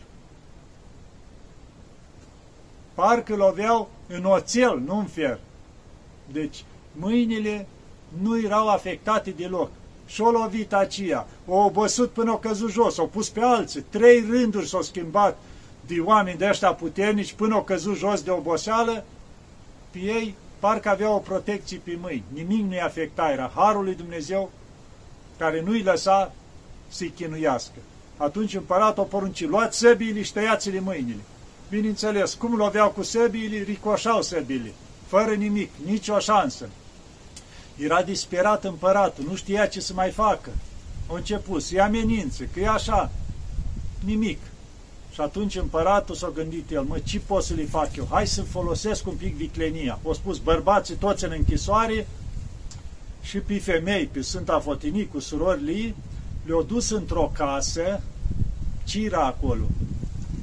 Parcă 2.94 3.36
loveau 3.36 3.90
în 4.08 4.24
oțel, 4.24 4.82
nu 4.86 4.98
în 4.98 5.06
fier. 5.06 5.40
Deci, 6.32 6.64
mâinile 6.92 7.68
nu 8.22 8.42
erau 8.42 8.68
afectate 8.68 9.30
deloc. 9.30 9.70
Și-o 10.06 10.32
lovit 10.32 10.74
aceea, 10.74 11.28
o 11.48 11.56
obăsut 11.56 12.12
până 12.12 12.32
o 12.32 12.38
căzut 12.38 12.72
jos, 12.72 12.98
o 12.98 13.06
pus 13.06 13.30
pe 13.30 13.42
alții, 13.42 13.86
trei 13.90 14.26
rânduri 14.30 14.68
s-au 14.68 14.82
schimbat 14.82 15.38
de 15.86 16.00
oameni 16.00 16.38
de 16.38 16.48
ăștia 16.50 16.74
puternici 16.74 17.34
până 17.34 17.56
o 17.56 17.64
căzut 17.64 17.98
jos 17.98 18.22
de 18.22 18.32
oboseală, 18.32 19.04
pe 19.92 20.00
ei 20.00 20.36
parcă 20.60 20.90
aveau 20.90 21.16
o 21.16 21.20
protecție 21.20 21.82
pe 21.84 21.98
mâini, 22.02 22.24
nimic 22.34 22.66
nu-i 22.66 22.82
afecta, 22.82 23.32
era 23.32 23.52
Harul 23.56 23.84
lui 23.84 23.96
Dumnezeu 23.96 24.52
care 25.38 25.62
nu-i 25.62 25.82
lăsa 25.82 26.32
să-i 26.88 27.14
chinuiască. 27.16 27.80
Atunci 28.18 28.56
împăratul 28.56 29.04
a 29.04 29.06
poruncit, 29.06 29.50
luați 29.50 29.78
săbiile 29.78 30.22
și 30.22 30.34
tăiați-le 30.34 30.80
mâinile. 30.80 31.22
Bineînțeles, 31.72 32.34
cum 32.34 32.56
loveau 32.56 32.90
cu 32.90 33.04
săbiile, 33.04 33.58
ricoșau 33.58 34.22
săbiile, 34.22 34.74
fără 35.08 35.34
nimic, 35.34 35.70
nicio 35.86 36.20
șansă. 36.20 36.70
Era 37.78 38.02
disperat 38.02 38.64
împăratul, 38.64 39.26
nu 39.30 39.36
știa 39.36 39.66
ce 39.66 39.80
să 39.80 39.94
mai 39.94 40.10
facă. 40.10 40.50
A 41.08 41.16
început 41.16 41.62
să-i 41.62 41.80
amenințe, 41.80 42.50
că 42.54 42.60
e 42.60 42.68
așa, 42.68 43.12
nimic. 44.06 44.40
Și 45.14 45.22
atunci 45.22 45.56
împăratul 45.56 46.16
s-a 46.16 46.32
gândit 46.36 46.72
el, 46.72 46.82
mă, 46.82 47.00
ce 47.00 47.20
pot 47.20 47.44
să 47.44 47.54
le 47.54 47.66
fac 47.66 47.96
eu? 47.96 48.08
Hai 48.10 48.28
să 48.28 48.42
folosesc 48.42 49.08
un 49.08 49.16
pic 49.16 49.36
viclenia. 49.36 50.00
Au 50.06 50.14
spus 50.14 50.38
bărbații 50.38 50.96
toți 50.96 51.24
în 51.24 51.32
închisoare 51.38 52.08
și 53.22 53.38
pe 53.38 53.60
femei, 53.60 54.06
pe 54.06 54.22
Sfânta 54.22 54.60
Fotinii 54.60 55.08
cu 55.08 55.20
surorile 55.20 55.72
ei, 55.72 55.96
le-au 56.46 56.64
dus 56.64 56.90
într-o 56.90 57.32
casă, 57.34 58.02
cira 58.84 59.26
acolo, 59.26 59.66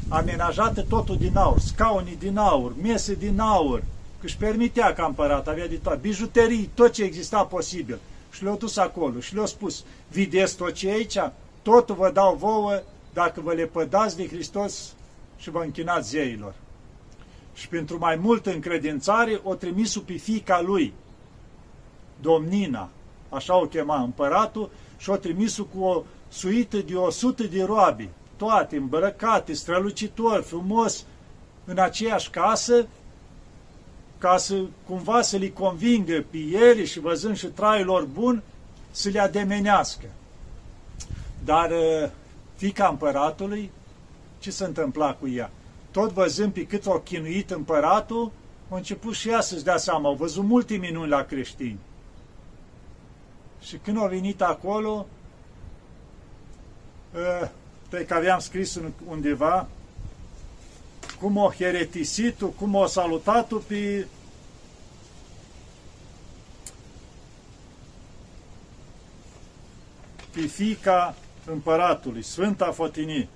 amenajată 0.09 0.83
totul 0.83 1.17
din 1.17 1.37
aur, 1.37 1.59
scaunii 1.59 2.17
din 2.17 2.37
aur, 2.37 2.73
mese 2.83 3.15
din 3.15 3.41
aur, 3.41 3.79
că 4.21 4.27
își 4.27 4.37
permitea 4.37 4.93
ca 4.93 5.05
împărat, 5.05 5.49
avea 5.49 5.69
de 5.69 5.77
toate, 5.77 5.99
bijuterii, 6.01 6.71
tot 6.75 6.93
ce 6.93 7.03
exista 7.03 7.45
posibil. 7.45 7.99
Și 8.31 8.43
le-au 8.43 8.57
dus 8.57 8.77
acolo 8.77 9.21
și 9.21 9.35
le-au 9.35 9.47
spus, 9.47 9.85
vedeți 10.09 10.57
tot 10.57 10.73
ce 10.73 10.89
e 10.89 10.93
aici? 10.93 11.19
Totul 11.63 11.95
vă 11.95 12.11
dau 12.11 12.35
vouă 12.35 12.83
dacă 13.13 13.41
vă 13.41 13.53
lepădați 13.53 14.17
de 14.17 14.27
Hristos 14.27 14.95
și 15.39 15.51
vă 15.51 15.63
închinați 15.65 16.09
zeilor. 16.09 16.55
Și 17.55 17.69
pentru 17.69 17.99
mai 17.99 18.17
multă 18.17 18.51
încredințare 18.53 19.41
o 19.43 19.55
trimis 19.55 19.97
pe 19.97 20.13
fiica 20.13 20.61
lui, 20.61 20.93
domnina, 22.21 22.89
așa 23.29 23.61
o 23.61 23.67
chema 23.67 24.03
împăratul, 24.03 24.71
și 24.97 25.11
o 25.11 25.17
trimis 25.17 25.57
cu 25.57 25.83
o 25.83 26.03
suită 26.29 26.77
de 26.77 26.95
o 26.95 27.11
sută 27.11 27.43
de 27.43 27.63
roabi, 27.63 28.09
toate 28.39 28.77
îmbrăcate, 28.77 29.53
strălucitori, 29.53 30.43
frumos, 30.43 31.05
în 31.65 31.79
aceeași 31.79 32.31
casă, 32.31 32.87
ca 34.19 34.37
să 34.37 34.65
cumva 34.87 35.23
să 35.23 35.37
li 35.37 35.53
convingă 35.53 36.25
pe 36.31 36.39
ele 36.39 36.85
și 36.85 37.01
văzând 37.01 37.37
și 37.37 37.47
traiul 37.47 37.87
lor 37.87 38.05
bun, 38.05 38.43
să 38.91 39.09
le 39.09 39.21
ademenească. 39.21 40.07
Dar 41.45 41.71
uh, 41.71 42.11
fica 42.57 42.89
împăratului, 42.89 43.71
ce 44.39 44.51
se 44.51 44.65
întâmpla 44.65 45.15
cu 45.15 45.29
ea? 45.29 45.51
Tot 45.91 46.13
văzând 46.13 46.53
pe 46.53 46.67
cât 46.67 46.87
o 46.87 46.99
chinuit 46.99 47.51
împăratul, 47.51 48.33
a 48.69 48.77
început 48.77 49.15
și 49.15 49.29
ea 49.29 49.41
să-și 49.41 49.65
dea 49.65 49.77
seama, 49.77 50.09
au 50.09 50.15
văzut 50.15 50.45
multe 50.45 50.77
minuni 50.77 51.09
la 51.09 51.23
creștini. 51.23 51.79
Și 53.61 53.77
când 53.77 53.99
au 53.99 54.09
venit 54.09 54.43
acolo, 54.43 55.07
uh, 57.15 57.49
pe 57.89 58.05
care 58.05 58.21
aveam 58.21 58.39
scris 58.39 58.81
undeva, 59.09 59.69
cum 61.21 61.37
o 61.37 61.51
heretisit 61.51 62.43
cum 62.57 62.75
o 62.75 62.87
salutat 62.87 63.53
pe 63.53 64.07
pe 70.33 70.41
fica 70.41 71.15
împăratului, 71.45 72.23
Sfânta 72.23 72.73
Fotinii. 72.73 73.29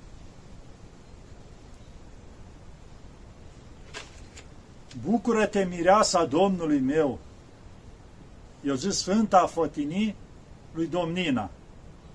Bucură-te, 5.05 5.65
mireasa 5.65 6.25
Domnului 6.25 6.79
meu! 6.79 7.19
Eu 8.65 8.75
zis 8.75 8.99
Sfânta 8.99 9.47
Fotinii 9.47 10.15
lui 10.73 10.87
Domnina. 10.87 11.51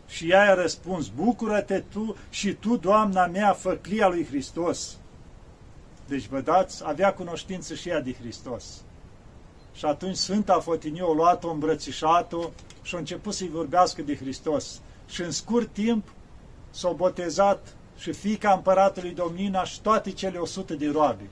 Și 0.08 0.30
ea 0.30 0.52
a 0.52 0.54
răspuns, 0.54 1.08
bucură-te 1.08 1.80
tu 1.80 2.16
și 2.30 2.54
tu, 2.54 2.78
Doamna 2.78 3.26
mea, 3.26 3.54
făclia 3.54 4.08
lui 4.08 4.26
Hristos. 4.26 4.98
Deci, 6.08 6.28
vă 6.28 6.42
dați, 6.42 6.82
avea 6.86 7.14
cunoștință 7.14 7.74
și 7.74 7.90
ea 7.90 8.02
de 8.02 8.14
Hristos. 8.14 8.82
Și 9.74 9.86
atunci 9.86 10.16
Sfânta 10.16 10.60
Fotinie 10.60 11.02
o 11.02 11.14
luat-o, 11.14 11.50
îmbrățișat-o 11.50 12.50
și 12.82 12.96
a 12.96 12.98
început 12.98 13.34
să-i 13.34 13.50
vorbească 13.50 14.02
de 14.02 14.16
Hristos. 14.16 14.82
Și 15.08 15.22
în 15.22 15.32
scurt 15.32 15.74
timp 15.74 16.08
s-a 16.70 16.92
botezat 16.92 17.76
și 17.98 18.12
fica 18.12 18.52
împăratului 18.52 19.12
Domnina 19.12 19.64
și 19.64 19.82
toate 19.82 20.12
cele 20.12 20.38
100 20.38 20.74
de 20.74 20.90
roabe. 20.90 21.30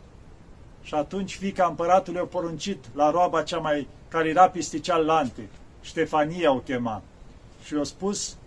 Și 0.82 0.94
atunci 0.94 1.36
fica 1.36 1.66
împăratului 1.66 2.20
a 2.20 2.26
poruncit 2.26 2.86
la 2.94 3.12
roaba 3.12 3.44
cea 3.44 3.58
mai, 3.58 3.88
care 4.08 4.30
era 4.30 4.50
peste 4.50 4.80
cealaltă, 4.80 5.42
Ștefania 5.82 6.52
o 6.52 6.60
chema. 6.60 7.02
Și 7.64 7.74
i-a 7.74 7.84
spus, 7.84 8.38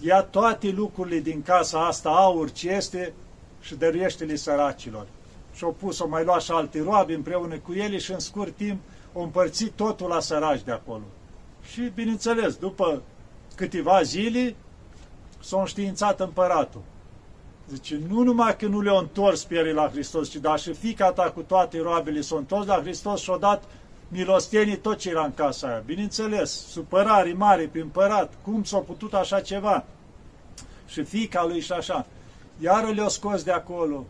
ia 0.00 0.22
toate 0.22 0.70
lucrurile 0.70 1.18
din 1.18 1.42
casa 1.42 1.86
asta, 1.86 2.08
aur 2.08 2.50
ce 2.50 2.70
este, 2.70 3.12
și 3.60 3.74
dăruiește-le 3.74 4.34
săracilor. 4.34 5.06
Și 5.54 5.64
au 5.64 5.72
pus, 5.72 5.98
o 5.98 6.08
mai 6.08 6.24
luat 6.24 6.42
și 6.42 6.50
alte 6.50 6.82
roabe 6.82 7.14
împreună 7.14 7.58
cu 7.58 7.72
ele 7.72 7.98
și 7.98 8.12
în 8.12 8.18
scurt 8.18 8.56
timp 8.56 8.80
au 9.14 9.22
împărțit 9.22 9.72
totul 9.72 10.08
la 10.08 10.20
săraci 10.20 10.62
de 10.62 10.72
acolo. 10.72 11.02
Și, 11.72 11.92
bineînțeles, 11.94 12.54
după 12.54 13.02
câteva 13.54 14.02
zile, 14.02 14.56
s-a 15.40 15.58
înștiințat 15.58 16.20
împăratul. 16.20 16.80
Zice, 17.68 18.00
nu 18.08 18.22
numai 18.22 18.56
că 18.56 18.66
nu 18.66 18.80
le-au 18.80 18.98
întors 18.98 19.44
pe 19.44 19.54
ele 19.54 19.72
la 19.72 19.88
Hristos, 19.88 20.30
ci 20.30 20.36
dar 20.36 20.58
și 20.58 20.72
fica 20.72 21.12
ta 21.12 21.30
cu 21.30 21.40
toate 21.40 21.80
roabele 21.80 22.20
s-au 22.20 22.38
întors 22.38 22.66
la 22.66 22.80
Hristos 22.80 23.20
și-au 23.20 23.38
dat 23.38 23.64
milostenii 24.08 24.76
tot 24.76 24.98
ce 24.98 25.08
era 25.10 25.24
în 25.24 25.34
casa 25.34 25.68
aia. 25.68 25.82
Bineînțeles, 25.86 26.66
supărare 26.66 27.32
mare 27.32 27.66
pe 27.66 27.80
împărat, 27.80 28.32
cum 28.42 28.64
s-a 28.64 28.78
putut 28.78 29.14
așa 29.14 29.40
ceva? 29.40 29.84
Și 30.86 31.02
fica 31.04 31.44
lui 31.44 31.60
și 31.60 31.72
așa. 31.72 32.06
Iară 32.58 32.90
le-au 32.90 33.08
scos 33.08 33.42
de 33.42 33.52
acolo. 33.52 34.04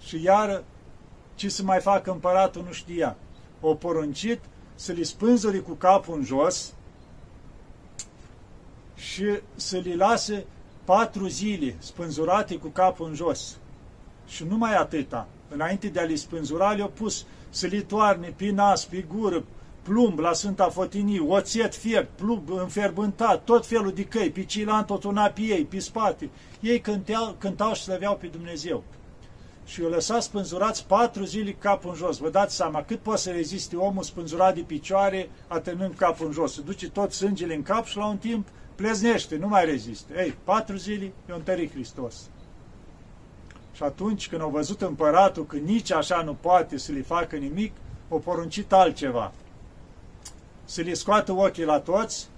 Și 0.00 0.22
iară 0.22 0.64
ce 1.34 1.48
să 1.48 1.62
mai 1.62 1.80
facă 1.80 2.10
împăratul 2.10 2.64
nu 2.66 2.72
știa. 2.72 3.16
O 3.60 3.74
poruncit 3.74 4.40
să 4.74 4.92
li 4.92 5.04
spânzuri 5.04 5.62
cu 5.62 5.72
capul 5.72 6.16
în 6.16 6.24
jos 6.24 6.72
și 8.94 9.24
să 9.54 9.76
li 9.76 9.96
lase 9.96 10.46
patru 10.84 11.26
zile 11.26 11.76
spânzurate 11.78 12.56
cu 12.56 12.68
capul 12.68 13.06
în 13.06 13.14
jos. 13.14 13.56
Și 14.26 14.44
numai 14.44 14.74
atâta. 14.74 15.28
Înainte 15.48 15.88
de 15.88 16.00
a 16.00 16.04
li 16.04 16.16
spânzura, 16.16 16.72
le-au 16.72 16.88
pus 16.88 17.26
să 17.54 17.66
li 17.66 17.82
toarne 17.82 18.34
pe 18.36 18.50
nas, 18.50 18.84
pe 18.84 19.04
gură, 19.14 19.44
plumb 19.82 20.18
la 20.18 20.32
Sfânta 20.32 20.68
Fotinii, 20.68 21.24
oțet 21.28 21.74
fiert, 21.74 22.08
plumb 22.08 22.50
înferbântat, 22.50 23.44
tot 23.44 23.66
felul 23.66 23.92
de 23.92 24.04
căi, 24.04 24.30
pe 24.30 24.44
cilan 24.44 24.84
tot 24.84 25.04
una 25.04 25.26
pe 25.26 25.40
ei, 25.40 25.64
pe 25.64 25.78
spate. 25.78 26.30
Ei 26.60 26.80
cântau, 26.80 27.36
cântau 27.38 27.74
și 27.74 27.82
slăveau 27.82 28.16
pe 28.16 28.26
Dumnezeu. 28.26 28.82
Și 29.64 29.82
o 29.82 29.88
lăsat 29.88 30.22
spânzurați 30.22 30.86
patru 30.86 31.24
zile 31.24 31.50
capul 31.52 31.90
în 31.90 31.96
jos. 31.96 32.18
Vă 32.18 32.30
dați 32.30 32.56
seama 32.56 32.82
cât 32.82 32.98
poate 32.98 33.20
să 33.20 33.30
reziste 33.30 33.76
omul 33.76 34.02
spânzurat 34.02 34.54
de 34.54 34.60
picioare, 34.60 35.30
atârnând 35.46 35.94
capul 35.94 36.26
în 36.26 36.32
jos. 36.32 36.54
Se 36.54 36.60
duce 36.60 36.90
tot 36.90 37.12
sângele 37.12 37.54
în 37.54 37.62
cap 37.62 37.84
și 37.84 37.96
la 37.96 38.06
un 38.06 38.16
timp 38.16 38.48
pleznește, 38.74 39.36
nu 39.36 39.48
mai 39.48 39.64
rezistă. 39.64 40.12
Ei, 40.16 40.36
patru 40.44 40.76
zile 40.76 41.04
e 41.04 41.12
un 41.28 41.34
întărit 41.36 41.72
Hristos. 41.72 42.14
Și 43.74 43.82
atunci 43.82 44.28
când 44.28 44.42
au 44.42 44.50
văzut 44.50 44.82
împăratul 44.82 45.46
că 45.46 45.56
nici 45.56 45.92
așa 45.92 46.22
nu 46.22 46.34
poate 46.40 46.78
să 46.78 46.92
le 46.92 47.02
facă 47.02 47.36
nimic, 47.36 47.72
o 48.08 48.18
poruncit 48.18 48.72
altceva 48.72 49.32
să 50.64 50.80
le 50.80 50.94
scoată 50.94 51.32
ochii 51.32 51.64
la 51.64 51.80
toți 51.80 52.28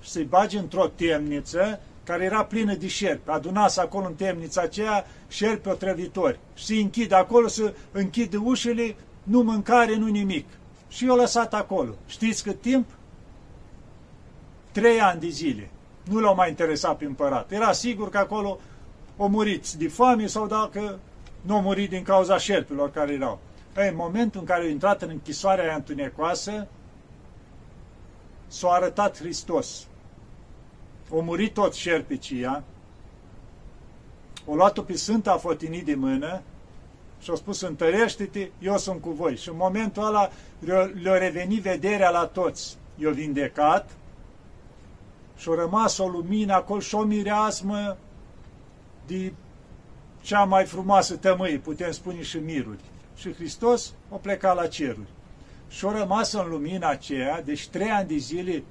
și 0.00 0.10
să-i 0.10 0.24
bage 0.24 0.58
într-o 0.58 0.86
temniță 0.86 1.80
care 2.04 2.24
era 2.24 2.44
plină 2.44 2.74
de 2.74 2.86
șerpi. 2.86 3.30
Adunați 3.30 3.80
acolo 3.80 4.06
în 4.06 4.14
temnița 4.14 4.60
aceea 4.60 5.06
șerpi 5.28 5.68
otrăvitori 5.68 6.38
și 6.54 6.64
se 6.64 6.74
închide 6.74 7.14
acolo, 7.14 7.48
să 7.48 7.74
închide 7.92 8.36
ușile, 8.36 8.96
nu 9.22 9.42
mâncare, 9.42 9.96
nu 9.96 10.06
nimic. 10.06 10.46
Și 10.88 11.06
eu 11.06 11.16
lăsat 11.16 11.54
acolo. 11.54 11.94
Știți 12.06 12.42
cât 12.42 12.60
timp? 12.60 12.88
Trei 14.72 15.00
ani 15.00 15.20
de 15.20 15.28
zile. 15.28 15.70
Nu 16.04 16.18
l-au 16.18 16.34
mai 16.34 16.48
interesat 16.48 16.96
pe 16.96 17.04
împărat. 17.04 17.52
Era 17.52 17.72
sigur 17.72 18.10
că 18.10 18.18
acolo 18.18 18.58
o 19.16 19.26
muriți 19.26 19.78
de 19.78 19.88
foame 19.88 20.26
sau 20.26 20.46
dacă 20.46 20.98
nu 21.42 21.54
au 21.54 21.60
murit 21.60 21.90
din 21.90 22.02
cauza 22.02 22.38
șerpilor 22.38 22.90
care 22.90 23.12
erau. 23.12 23.38
Păi, 23.72 23.88
în 23.88 23.96
momentul 23.96 24.40
în 24.40 24.46
care 24.46 24.62
au 24.62 24.68
intrat 24.68 25.02
în 25.02 25.08
închisoarea 25.08 25.64
aia 25.64 25.74
întunecoasă, 25.74 26.66
s-a 28.46 28.68
arătat 28.68 29.16
Hristos. 29.16 29.86
O 31.10 31.20
murit 31.20 31.54
tot 31.54 31.74
șerpicia, 31.74 32.62
o 34.46 34.54
luat-o 34.54 34.82
pe 34.82 34.96
Sfânta 34.96 35.36
Fotinii 35.36 35.82
de 35.82 35.94
mână 35.94 36.42
și 37.20 37.30
a 37.30 37.34
spus, 37.34 37.60
întărește-te, 37.60 38.50
eu 38.58 38.76
sunt 38.76 39.00
cu 39.00 39.10
voi. 39.10 39.36
Și 39.36 39.48
în 39.48 39.56
momentul 39.56 40.06
ăla 40.06 40.30
le-a 41.02 41.18
revenit 41.18 41.62
vederea 41.62 42.10
la 42.10 42.26
toți. 42.26 42.76
I-a 42.96 43.10
vindecat 43.10 43.90
și 45.36 45.48
a 45.48 45.54
rămas 45.54 45.98
o 45.98 46.08
lumină 46.08 46.52
acolo 46.52 46.80
și 46.80 46.94
o 46.94 47.02
mireasmă 47.02 47.96
de 49.06 49.32
cea 50.22 50.44
mai 50.44 50.64
frumoasă 50.64 51.16
tămâie, 51.16 51.58
putem 51.58 51.90
spune 51.90 52.22
și 52.22 52.36
miruri. 52.36 52.80
Și 53.16 53.32
Hristos 53.32 53.92
a 54.12 54.16
plecat 54.16 54.56
la 54.56 54.66
ceruri. 54.66 55.08
Și 55.68 55.86
a 55.86 55.98
rămas 55.98 56.32
în 56.32 56.48
lumina 56.48 56.88
aceea, 56.88 57.42
deci 57.42 57.68
trei 57.68 57.90
ani 57.90 58.08
de 58.08 58.16
zile 58.16 58.62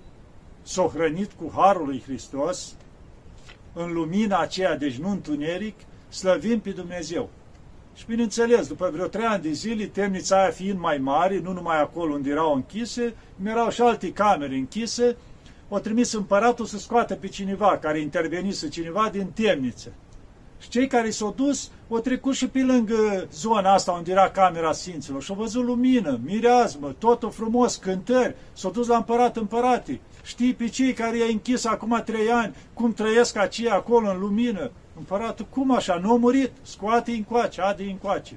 s-a 0.61 0.91
hrănit 0.93 1.31
cu 1.31 1.51
Harul 1.55 1.85
lui 1.85 2.01
Hristos, 2.05 2.75
în 3.73 3.93
lumina 3.93 4.39
aceea, 4.39 4.77
deci 4.77 4.97
nu 4.97 5.09
întuneric, 5.09 5.75
slăvim 6.09 6.59
pe 6.59 6.69
Dumnezeu. 6.69 7.29
Și 7.95 8.05
bineînțeles, 8.05 8.67
după 8.67 8.89
vreo 8.93 9.07
trei 9.07 9.25
ani 9.25 9.43
de 9.43 9.51
zile, 9.51 9.85
temnița 9.85 10.41
aia 10.41 10.51
fiind 10.51 10.79
mai 10.79 10.97
mare, 10.97 11.39
nu 11.39 11.51
numai 11.51 11.79
acolo 11.79 12.13
unde 12.13 12.29
erau 12.29 12.53
închise, 12.53 13.15
erau 13.45 13.69
și 13.69 13.81
alte 13.81 14.11
camere 14.11 14.55
închise, 14.55 15.15
o 15.69 15.79
trimis 15.79 16.13
împăratul 16.13 16.65
să 16.65 16.77
scoată 16.77 17.15
pe 17.15 17.27
cineva 17.27 17.77
care 17.77 17.99
intervenise, 17.99 18.67
cineva 18.67 19.09
din 19.11 19.27
temniță. 19.27 19.91
Și 20.63 20.69
cei 20.69 20.87
care 20.87 21.09
s-au 21.09 21.33
dus, 21.35 21.69
au 21.89 21.99
trecut 21.99 22.35
și 22.35 22.47
pe 22.47 22.59
lângă 22.59 23.27
zona 23.33 23.73
asta 23.73 23.91
unde 23.91 24.11
era 24.11 24.29
camera 24.29 24.71
Sfinților 24.71 25.23
și 25.23 25.31
au 25.31 25.37
văzut 25.37 25.63
lumină, 25.65 26.19
mireazmă, 26.23 26.95
totul 26.97 27.31
frumos, 27.31 27.75
cântări, 27.75 28.35
s-au 28.53 28.71
dus 28.71 28.87
la 28.87 28.95
împărat 28.95 29.37
împăratii. 29.37 30.01
Știi 30.23 30.53
pe 30.53 30.67
cei 30.67 30.93
care 30.93 31.17
i-a 31.17 31.25
închis 31.25 31.65
acum 31.65 32.01
trei 32.05 32.29
ani, 32.29 32.55
cum 32.73 32.93
trăiesc 32.93 33.37
aceia 33.37 33.73
acolo 33.73 34.09
în 34.09 34.19
lumină? 34.19 34.71
Împăratul, 34.97 35.45
cum 35.49 35.75
așa? 35.75 35.95
Nu 35.95 36.11
a 36.11 36.17
murit? 36.17 36.51
Scoate-i 36.61 37.17
încoace, 37.17 37.61
ade 37.61 37.83
încoace. 37.83 38.35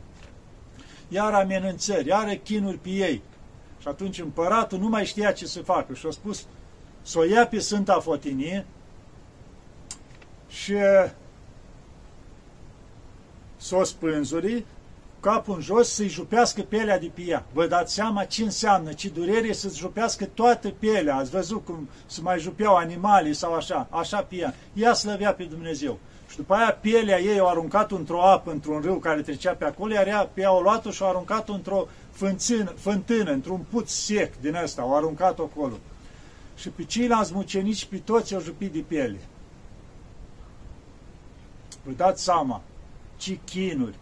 Iar 1.09 1.33
amenințări, 1.33 2.09
iar 2.09 2.41
chinuri 2.45 2.79
pe 2.79 2.89
ei. 2.89 3.23
Și 3.81 3.89
atunci 3.89 4.19
împăratul 4.19 4.79
nu 4.79 4.89
mai 4.89 5.05
știa 5.05 5.33
ce 5.33 5.47
să 5.47 5.61
facă 5.61 5.95
și 5.95 6.07
a 6.07 6.11
spus 6.11 6.47
să 7.03 7.19
o 7.19 7.25
ia 7.25 7.47
pe 7.47 7.59
Sfânta 7.59 8.01
Fotinie 8.01 8.67
și 10.49 10.75
să 13.67 13.77
o 13.77 13.85
spânzuri, 13.85 14.65
capul 15.21 15.55
în 15.55 15.61
jos, 15.61 15.89
să-i 15.89 16.09
jupească 16.09 16.63
pielea 16.63 16.99
de 16.99 17.11
pe 17.15 17.23
ea. 17.23 17.45
Vă 17.53 17.67
dați 17.67 17.95
seama 17.95 18.25
ce 18.25 18.43
înseamnă, 18.43 18.93
ce 18.93 19.09
durere 19.09 19.53
să-ți 19.53 19.79
jupească 19.79 20.25
toată 20.25 20.69
pielea. 20.69 21.17
Ați 21.17 21.31
văzut 21.31 21.65
cum 21.65 21.89
se 22.07 22.21
mai 22.21 22.39
jupeau 22.39 22.75
animale 22.75 23.33
sau 23.33 23.55
așa, 23.55 23.87
așa 23.91 24.23
pe 24.23 24.37
ea. 24.37 24.55
Ea 24.73 24.93
slăvea 24.93 25.35
pe 25.35 25.45
Dumnezeu. 25.45 25.99
Și 26.31 26.37
după 26.37 26.55
aia 26.55 26.73
pielea 26.73 27.21
ei 27.21 27.41
o 27.41 27.47
aruncat 27.47 27.91
într-o 27.91 28.23
apă, 28.23 28.51
într-un 28.51 28.81
râu 28.81 28.97
care 28.97 29.23
trecea 29.23 29.53
pe 29.53 29.65
acolo, 29.65 29.93
iar 29.93 30.07
ea, 30.07 30.31
pe 30.35 30.41
ea 30.41 30.53
o 30.53 30.61
luat-o 30.61 30.91
și 30.91 31.03
o 31.03 31.07
aruncat 31.07 31.49
într-o 31.49 31.87
fântână, 32.11 32.73
fântână 32.77 33.31
într-un 33.31 33.65
puț 33.71 33.91
sec 33.91 34.41
din 34.41 34.55
ăsta, 34.55 34.85
o 34.85 34.95
aruncat 34.95 35.39
acolo. 35.39 35.79
Și 36.57 36.69
pe 36.69 36.85
ceilalți 36.85 37.35
mucenici, 37.35 37.85
pe 37.85 37.97
toți 37.97 38.35
o 38.35 38.41
jupit 38.41 38.73
de 38.73 38.85
piele. 38.89 39.19
Vă 41.83 41.93
dați 41.97 42.25
seama, 42.25 42.63
ce 43.17 43.39
chinuri, 43.45 43.95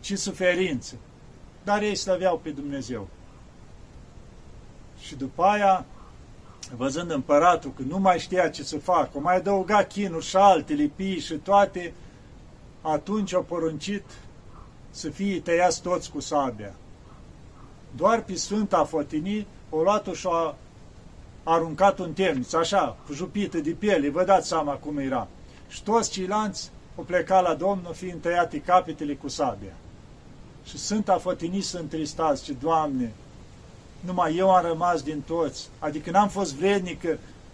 ce 0.00 0.16
suferință. 0.16 0.94
Dar 1.64 1.82
ei 1.82 1.94
slăveau 1.94 2.38
pe 2.38 2.50
Dumnezeu. 2.50 3.08
Și 5.00 5.14
după 5.14 5.42
aia, 5.42 5.86
văzând 6.76 7.10
împăratul 7.10 7.72
că 7.76 7.82
nu 7.88 7.98
mai 7.98 8.18
știa 8.18 8.48
ce 8.48 8.62
să 8.62 8.78
facă, 8.78 9.10
o 9.14 9.20
mai 9.20 9.36
adăuga 9.36 9.82
chinuri 9.82 10.24
și 10.24 10.36
altele, 10.36 10.90
pii 10.94 11.20
și 11.20 11.34
toate, 11.34 11.94
atunci 12.80 13.34
au 13.34 13.42
poruncit 13.42 14.04
să 14.90 15.10
fie 15.10 15.40
tăiați 15.40 15.82
toți 15.82 16.10
cu 16.10 16.20
sabia. 16.20 16.74
Doar 17.96 18.22
pe 18.22 18.34
Sfânta 18.34 18.84
Fotinii 18.84 19.46
o 19.70 19.82
luat-o 19.82 20.12
și 20.12 20.26
a 20.30 20.54
aruncat 21.42 21.98
un 21.98 22.12
temniță, 22.12 22.56
așa, 22.56 22.96
jupită 23.12 23.58
de 23.58 23.70
piele, 23.70 24.10
vă 24.10 24.24
dați 24.24 24.48
seama 24.48 24.72
cum 24.72 24.98
era. 24.98 25.28
Și 25.68 25.82
toți 25.82 26.10
ceilalți 26.10 26.70
o 26.94 27.02
pleca 27.02 27.40
la 27.40 27.54
Domnul 27.54 27.94
fiind 27.94 28.20
tăiate 28.20 28.60
capetele 28.60 29.14
cu 29.14 29.28
sabia. 29.28 29.72
Și 30.64 30.78
Sfânta 30.78 31.18
Fătinii 31.18 31.60
să 31.60 31.78
întristați, 31.78 32.44
ce 32.44 32.52
Doamne, 32.52 33.12
numai 34.00 34.36
eu 34.36 34.54
am 34.54 34.66
rămas 34.66 35.02
din 35.02 35.20
toți, 35.26 35.68
adică 35.78 36.10
n-am 36.10 36.28
fost 36.28 36.54
vrednic 36.54 37.02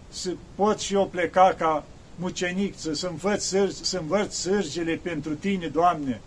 să 0.09 0.31
pot 0.55 0.79
și 0.79 0.93
eu 0.93 1.07
pleca 1.07 1.53
ca 1.57 1.83
mucenic, 2.15 2.73
să, 2.77 3.07
învăț, 3.07 3.43
să 3.81 3.97
învăț 3.99 4.33
sârgele 4.33 4.95
pentru 4.95 5.35
Tine, 5.35 5.67
Doamne. 5.67 6.21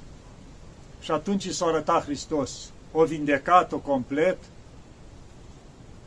Și 1.00 1.10
atunci 1.10 1.48
s-a 1.48 1.66
arătat 1.66 2.04
Hristos. 2.04 2.70
O 2.92 3.04
vindecat-o 3.04 3.78
complet 3.78 4.38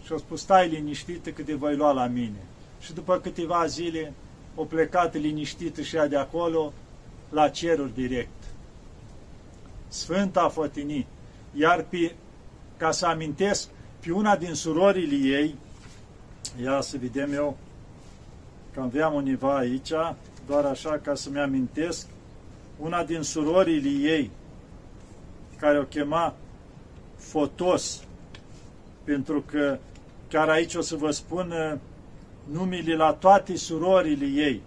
și 0.03 0.13
a 0.13 0.17
spus, 0.17 0.41
stai 0.41 0.69
liniștită 0.69 1.29
că 1.29 1.41
te 1.41 1.53
voi 1.53 1.75
lua 1.75 1.91
la 1.91 2.05
mine. 2.05 2.45
Și 2.79 2.93
după 2.93 3.19
câteva 3.19 3.65
zile, 3.65 4.13
o 4.55 4.63
plecat 4.63 5.15
liniștită 5.15 5.81
și 5.81 5.95
ea 5.95 6.07
de 6.07 6.17
acolo, 6.17 6.73
la 7.29 7.49
cerul 7.49 7.91
direct. 7.93 8.43
Sfânta 9.87 10.49
Fătinii, 10.49 11.07
iar 11.53 11.83
pe, 11.89 12.15
ca 12.77 12.91
să 12.91 13.05
amintesc, 13.05 13.69
pe 13.99 14.11
una 14.11 14.35
din 14.35 14.53
surorile 14.53 15.37
ei, 15.37 15.55
ia 16.61 16.81
să 16.81 16.97
vedem 16.97 17.33
eu, 17.33 17.57
că 18.73 18.79
aveam 18.79 19.13
univa 19.13 19.57
aici, 19.57 19.91
doar 20.47 20.65
așa 20.65 20.99
ca 21.03 21.15
să-mi 21.15 21.39
amintesc, 21.39 22.07
una 22.77 23.03
din 23.03 23.21
surorile 23.21 23.89
ei, 23.89 24.31
care 25.59 25.79
o 25.79 25.83
chema 25.83 26.35
Fotos, 27.15 28.03
pentru 29.03 29.41
că 29.41 29.77
chiar 30.27 30.49
aici 30.49 30.75
o 30.75 30.81
să 30.81 30.95
vă 30.95 31.11
spun 31.11 31.51
uh, 31.51 31.79
numele 32.51 32.95
la 32.95 33.13
toate 33.13 33.55
surorile 33.55 34.25
ei. 34.25 34.61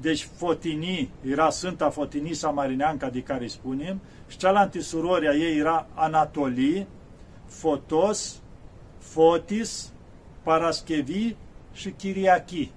Deci 0.00 0.28
Fotini 0.36 1.10
era 1.24 1.50
Sfânta 1.50 1.90
Fotini 1.90 2.32
Samarineanca 2.32 3.10
de 3.10 3.22
care 3.22 3.46
spunem 3.46 4.00
și 4.28 4.36
cealaltă 4.36 4.80
suroria 4.80 5.32
ei 5.32 5.58
era 5.58 5.86
Anatolii, 5.94 6.86
Fotos, 7.46 8.40
Fotis, 8.98 9.92
Paraschevi 10.42 11.34
și 11.72 11.90
Chiriachi. 11.90 12.70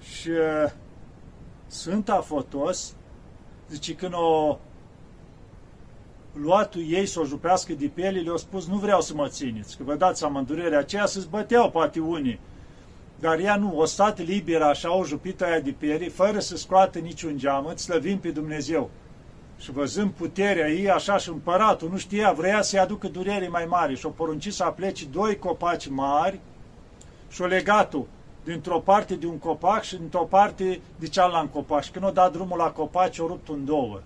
Și 0.00 0.28
uh, 0.28 0.72
Sfânta 1.66 2.20
Fotos, 2.20 2.94
zice, 3.68 3.94
când 3.94 4.12
o 4.14 4.58
luatul 6.32 6.82
ei 6.88 7.06
să 7.06 7.20
o 7.20 7.24
jupească 7.24 7.72
de 7.72 7.86
piele, 7.86 8.20
le-au 8.20 8.36
spus, 8.36 8.66
nu 8.66 8.76
vreau 8.76 9.00
să 9.00 9.14
mă 9.14 9.28
țineți, 9.28 9.76
că 9.76 9.82
vă 9.82 9.94
dați 9.94 10.18
seama, 10.18 10.38
în 10.38 10.44
durerea 10.44 10.78
aceea 10.78 11.06
să-ți 11.06 11.28
băteau 11.28 11.70
poate 11.70 12.00
unii 12.00 12.40
dar 13.20 13.38
ea 13.38 13.56
nu, 13.56 13.78
o 13.78 13.84
stat 13.84 14.18
liberă 14.18 14.64
așa, 14.64 14.96
o 14.96 15.04
jupită 15.04 15.44
aia 15.44 15.60
de 15.60 15.70
piele, 15.70 16.08
fără 16.08 16.38
să 16.38 16.56
scoată 16.56 16.98
niciun 16.98 17.38
geamăt, 17.38 17.78
slăvim 17.78 18.18
pe 18.18 18.30
Dumnezeu. 18.30 18.90
Și 19.58 19.70
văzând 19.70 20.10
puterea 20.10 20.68
ei, 20.68 20.90
așa 20.90 21.16
și 21.16 21.28
împăratul, 21.28 21.90
nu 21.90 21.98
știa, 21.98 22.32
vrea 22.32 22.62
să-i 22.62 22.78
aducă 22.78 23.08
durere 23.08 23.48
mai 23.48 23.64
mare 23.64 23.94
și 23.94 24.06
o 24.06 24.10
porunci 24.10 24.52
să 24.52 24.64
aplece 24.64 25.04
doi 25.04 25.38
copaci 25.38 25.88
mari 25.88 26.40
și 27.30 27.42
o 27.42 27.46
legat-o 27.46 28.06
dintr-o 28.44 28.78
parte 28.78 29.14
de 29.14 29.26
un 29.26 29.38
copac 29.38 29.82
și 29.82 29.96
dintr-o 29.96 30.24
parte 30.24 30.80
de 30.98 31.06
cealaltă 31.06 31.50
copac. 31.52 31.82
Și 31.82 31.90
când 31.90 32.04
o 32.04 32.10
dat 32.10 32.32
drumul 32.32 32.58
la 32.58 32.70
copaci, 32.70 33.18
o 33.18 33.26
rupt 33.26 33.48
în 33.48 33.64
două, 33.64 34.00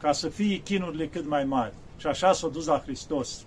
ca 0.00 0.12
să 0.12 0.28
fie 0.28 0.56
chinurile 0.56 1.08
cât 1.08 1.28
mai 1.28 1.44
mari. 1.44 1.72
Și 1.96 2.06
așa 2.06 2.32
s-a 2.32 2.48
dus 2.48 2.66
la 2.66 2.78
Hristos. 2.78 3.44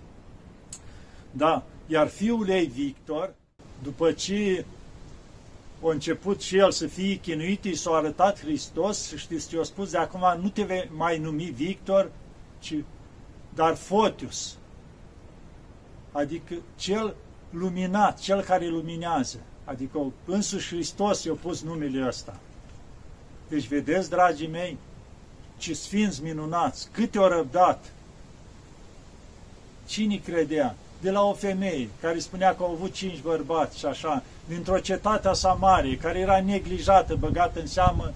Da, 1.30 1.62
iar 1.86 2.08
fiul 2.08 2.48
ei, 2.48 2.66
Victor, 2.66 3.34
după 3.82 4.12
ce 4.12 4.64
a 5.82 5.90
început 5.90 6.40
și 6.40 6.56
el 6.56 6.70
să 6.70 6.86
fie 6.86 7.14
chinuit, 7.14 7.64
i 7.64 7.74
s-a 7.74 7.90
arătat 7.90 8.40
Hristos 8.40 9.08
și 9.08 9.16
știți 9.16 9.48
ce 9.48 9.58
a 9.58 9.62
spus? 9.62 9.90
De 9.90 9.98
acum 9.98 10.40
nu 10.42 10.48
te 10.48 10.62
vei 10.62 10.90
mai 10.96 11.18
numi 11.18 11.44
Victor, 11.44 12.10
ci 12.58 12.74
dar 13.54 13.74
Fotius. 13.74 14.56
Adică 16.12 16.54
cel 16.76 17.14
luminat, 17.50 18.18
cel 18.18 18.42
care 18.42 18.68
luminează. 18.68 19.38
Adică 19.64 20.12
însuși 20.24 20.68
Hristos 20.68 21.24
i-a 21.24 21.32
pus 21.32 21.62
numele 21.62 22.06
ăsta. 22.06 22.36
Deci 23.48 23.66
vedeți, 23.66 24.10
dragii 24.10 24.48
mei, 24.48 24.76
ce 25.56 25.74
sfinți 25.74 26.22
minunați, 26.22 26.88
câte 26.92 27.18
o 27.18 27.28
răbdat. 27.28 27.92
Cine 29.86 30.16
credea? 30.16 30.76
De 31.00 31.10
la 31.10 31.22
o 31.22 31.32
femeie 31.32 31.88
care 32.00 32.18
spunea 32.18 32.56
că 32.56 32.62
au 32.62 32.70
avut 32.70 32.92
cinci 32.92 33.20
bărbați 33.20 33.78
și 33.78 33.86
așa, 33.86 34.22
dintr-o 34.48 34.78
cetate 34.78 35.28
a 35.28 35.32
Samarie, 35.32 35.96
care 35.96 36.18
era 36.18 36.40
neglijată, 36.40 37.14
băgată 37.14 37.60
în 37.60 37.66
seamă, 37.66 38.12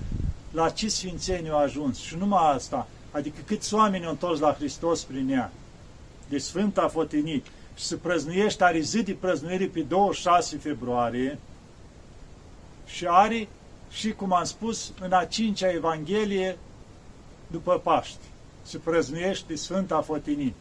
la 0.50 0.68
ce 0.68 0.88
sfințenie 0.88 1.50
au 1.50 1.58
ajuns. 1.58 1.98
Și 2.00 2.16
numai 2.16 2.52
asta, 2.54 2.86
adică 3.10 3.40
câți 3.46 3.74
oameni 3.74 4.04
au 4.04 4.10
întors 4.10 4.38
la 4.38 4.52
Hristos 4.52 5.02
prin 5.02 5.30
ea. 5.30 5.52
Deci 6.28 6.40
Sfânta 6.40 6.88
Fotinii 6.88 7.42
și 7.74 7.84
se 7.84 7.96
prăznuiește, 7.96 8.64
are 8.64 8.80
zi 8.80 9.02
de 9.02 9.12
prăznuire 9.12 9.66
pe 9.66 9.80
26 9.80 10.56
februarie 10.56 11.38
și 12.86 13.06
are 13.08 13.48
și, 13.90 14.12
cum 14.12 14.32
am 14.32 14.44
spus, 14.44 14.92
în 15.00 15.12
a 15.12 15.24
cincea 15.24 15.70
Evanghelie 15.70 16.58
după 17.46 17.78
Paști. 17.78 18.18
Se 18.62 18.78
prăznuiește 18.78 19.54
Sfânta 19.54 20.00
Fotinii. 20.00 20.54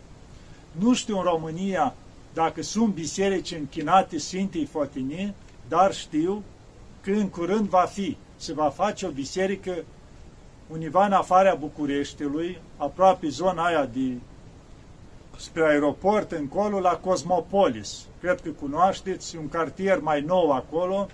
Nu 0.71 0.93
știu 0.93 1.17
în 1.17 1.23
România 1.23 1.93
dacă 2.33 2.61
sunt 2.61 2.93
biserici 2.93 3.51
închinate 3.51 4.17
Sfintei 4.17 4.65
Fotinii, 4.65 5.33
dar 5.67 5.93
știu 5.93 6.43
că 7.01 7.11
în 7.11 7.29
curând 7.29 7.67
va 7.67 7.81
fi. 7.81 8.17
Se 8.35 8.53
va 8.53 8.69
face 8.69 9.05
o 9.05 9.09
biserică 9.09 9.83
univa 10.67 11.05
în 11.05 11.11
afara 11.11 11.53
Bucureștiului, 11.53 12.61
aproape 12.77 13.27
zona 13.27 13.65
aia 13.65 13.85
de 13.85 14.17
spre 15.37 15.63
aeroport, 15.63 16.31
încolo, 16.31 16.79
la 16.79 16.97
Cosmopolis. 16.97 18.05
Cred 18.19 18.41
că 18.41 18.49
cunoașteți, 18.49 19.37
un 19.37 19.49
cartier 19.49 19.99
mai 19.99 20.21
nou 20.21 20.51
acolo. 20.51 21.07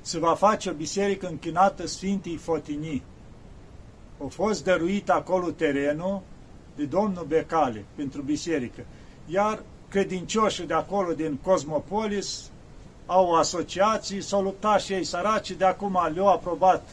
Se 0.00 0.18
va 0.18 0.34
face 0.34 0.70
o 0.70 0.72
biserică 0.72 1.26
închinată 1.26 1.86
Sfintii 1.86 2.36
Fotinii. 2.36 3.02
A 4.24 4.26
fost 4.28 4.64
dăruit 4.64 5.10
acolo 5.10 5.50
terenul 5.50 6.20
de 6.76 6.84
domnul 6.84 7.24
Becale 7.24 7.84
pentru 7.94 8.22
biserică. 8.22 8.84
Iar 9.26 9.62
credincioșii 9.92 10.66
de 10.66 10.74
acolo, 10.74 11.12
din 11.12 11.38
Cosmopolis, 11.42 12.50
au 13.06 13.34
asociații, 13.34 14.20
s-au 14.20 14.42
luptat 14.42 14.80
și 14.80 14.92
ei 14.92 15.04
săraci, 15.04 15.50
de 15.50 15.64
acum 15.64 15.98
le-au 16.14 16.28
aprobat 16.28 16.88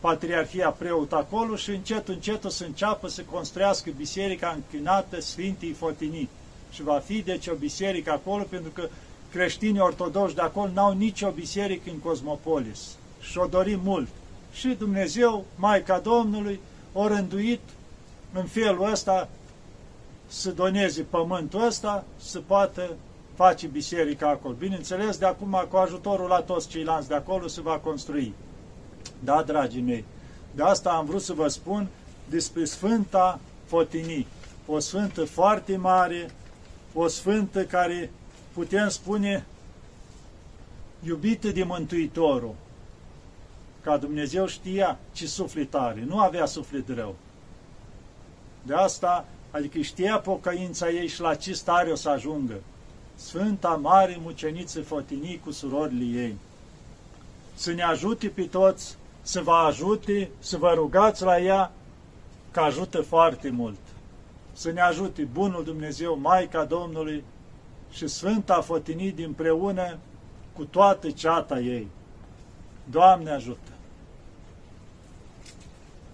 Patriarhia 0.00 0.70
preot 0.70 1.12
acolo 1.12 1.56
și 1.56 1.70
încet, 1.70 2.08
încet 2.08 2.44
o 2.44 2.48
să 2.48 2.64
înceapă 2.64 3.08
să 3.08 3.22
construiască 3.30 3.90
biserica 3.96 4.52
închinată 4.54 5.20
Sfintii 5.20 5.72
Fotinii. 5.72 6.28
Și 6.72 6.82
va 6.82 7.02
fi 7.04 7.22
deci 7.22 7.46
o 7.46 7.54
biserică 7.54 8.10
acolo, 8.10 8.42
pentru 8.42 8.70
că 8.70 8.88
creștinii 9.30 9.80
ortodoxi 9.80 10.34
de 10.34 10.40
acolo 10.40 10.70
n-au 10.74 10.92
nicio 10.92 11.30
biserică 11.30 11.90
în 11.90 11.98
Cosmopolis. 11.98 12.96
Și 13.20 13.38
o 13.38 13.46
dorim 13.46 13.80
mult. 13.84 14.08
Și 14.52 14.68
Dumnezeu, 14.68 15.44
Maica 15.56 15.98
Domnului, 15.98 16.60
o 16.92 17.06
rânduit 17.06 17.60
în 18.32 18.44
felul 18.44 18.90
ăsta 18.90 19.28
să 20.32 20.50
doneze 20.50 21.02
pământul 21.02 21.66
ăsta, 21.66 22.04
să 22.18 22.40
poată 22.40 22.96
face 23.34 23.66
biserica 23.66 24.28
acolo. 24.28 24.54
Bineînțeles, 24.54 25.18
de 25.18 25.24
acum, 25.26 25.66
cu 25.70 25.76
ajutorul 25.76 26.28
la 26.28 26.40
toți 26.40 26.68
ceilalți 26.68 27.08
de 27.08 27.14
acolo, 27.14 27.46
se 27.46 27.60
va 27.60 27.78
construi. 27.78 28.34
Da, 29.18 29.42
dragii 29.42 29.80
mei, 29.80 30.04
de 30.54 30.62
asta 30.62 30.90
am 30.90 31.06
vrut 31.06 31.22
să 31.22 31.32
vă 31.32 31.48
spun 31.48 31.88
despre 32.28 32.64
Sfânta 32.64 33.40
Fotinii. 33.64 34.26
O 34.66 34.78
sfântă 34.78 35.24
foarte 35.24 35.76
mare, 35.76 36.30
o 36.94 37.06
sfântă 37.06 37.64
care 37.64 38.10
putem 38.52 38.88
spune 38.88 39.44
iubită 41.04 41.48
de 41.48 41.62
Mântuitorul. 41.62 42.54
Ca 43.80 43.96
Dumnezeu 43.96 44.46
știa 44.46 44.98
ce 45.12 45.26
suflet 45.26 45.74
are, 45.74 46.04
nu 46.08 46.18
avea 46.18 46.46
suflet 46.46 46.88
rău. 46.88 47.14
De 48.62 48.74
asta, 48.74 49.26
adică 49.52 49.80
știa 49.80 50.18
pocăința 50.18 50.90
ei 50.90 51.06
și 51.06 51.20
la 51.20 51.34
ce 51.34 51.52
stare 51.52 51.90
o 51.90 51.94
să 51.94 52.08
ajungă. 52.08 52.54
Sfânta 53.14 53.68
Mare 53.82 54.18
Muceniță 54.22 54.82
Fotinii 54.82 55.40
cu 55.44 55.50
surorile 55.50 56.20
ei. 56.20 56.36
Să 57.54 57.72
ne 57.72 57.82
ajute 57.82 58.28
pe 58.28 58.42
toți 58.42 58.96
să 59.22 59.40
vă 59.40 59.52
ajute, 59.52 60.30
să 60.38 60.56
vă 60.56 60.72
rugați 60.74 61.22
la 61.22 61.38
ea, 61.40 61.72
că 62.50 62.60
ajută 62.60 63.00
foarte 63.00 63.50
mult. 63.50 63.78
Să 64.52 64.70
ne 64.70 64.80
ajute 64.80 65.22
Bunul 65.22 65.64
Dumnezeu, 65.64 66.18
Maica 66.18 66.64
Domnului 66.64 67.24
și 67.90 68.06
Sfânta 68.06 68.60
Fătinii 68.60 69.24
împreună 69.24 69.98
cu 70.52 70.64
toată 70.64 71.10
ceata 71.10 71.58
ei. 71.58 71.88
Doamne 72.90 73.30
ajută! 73.30 73.71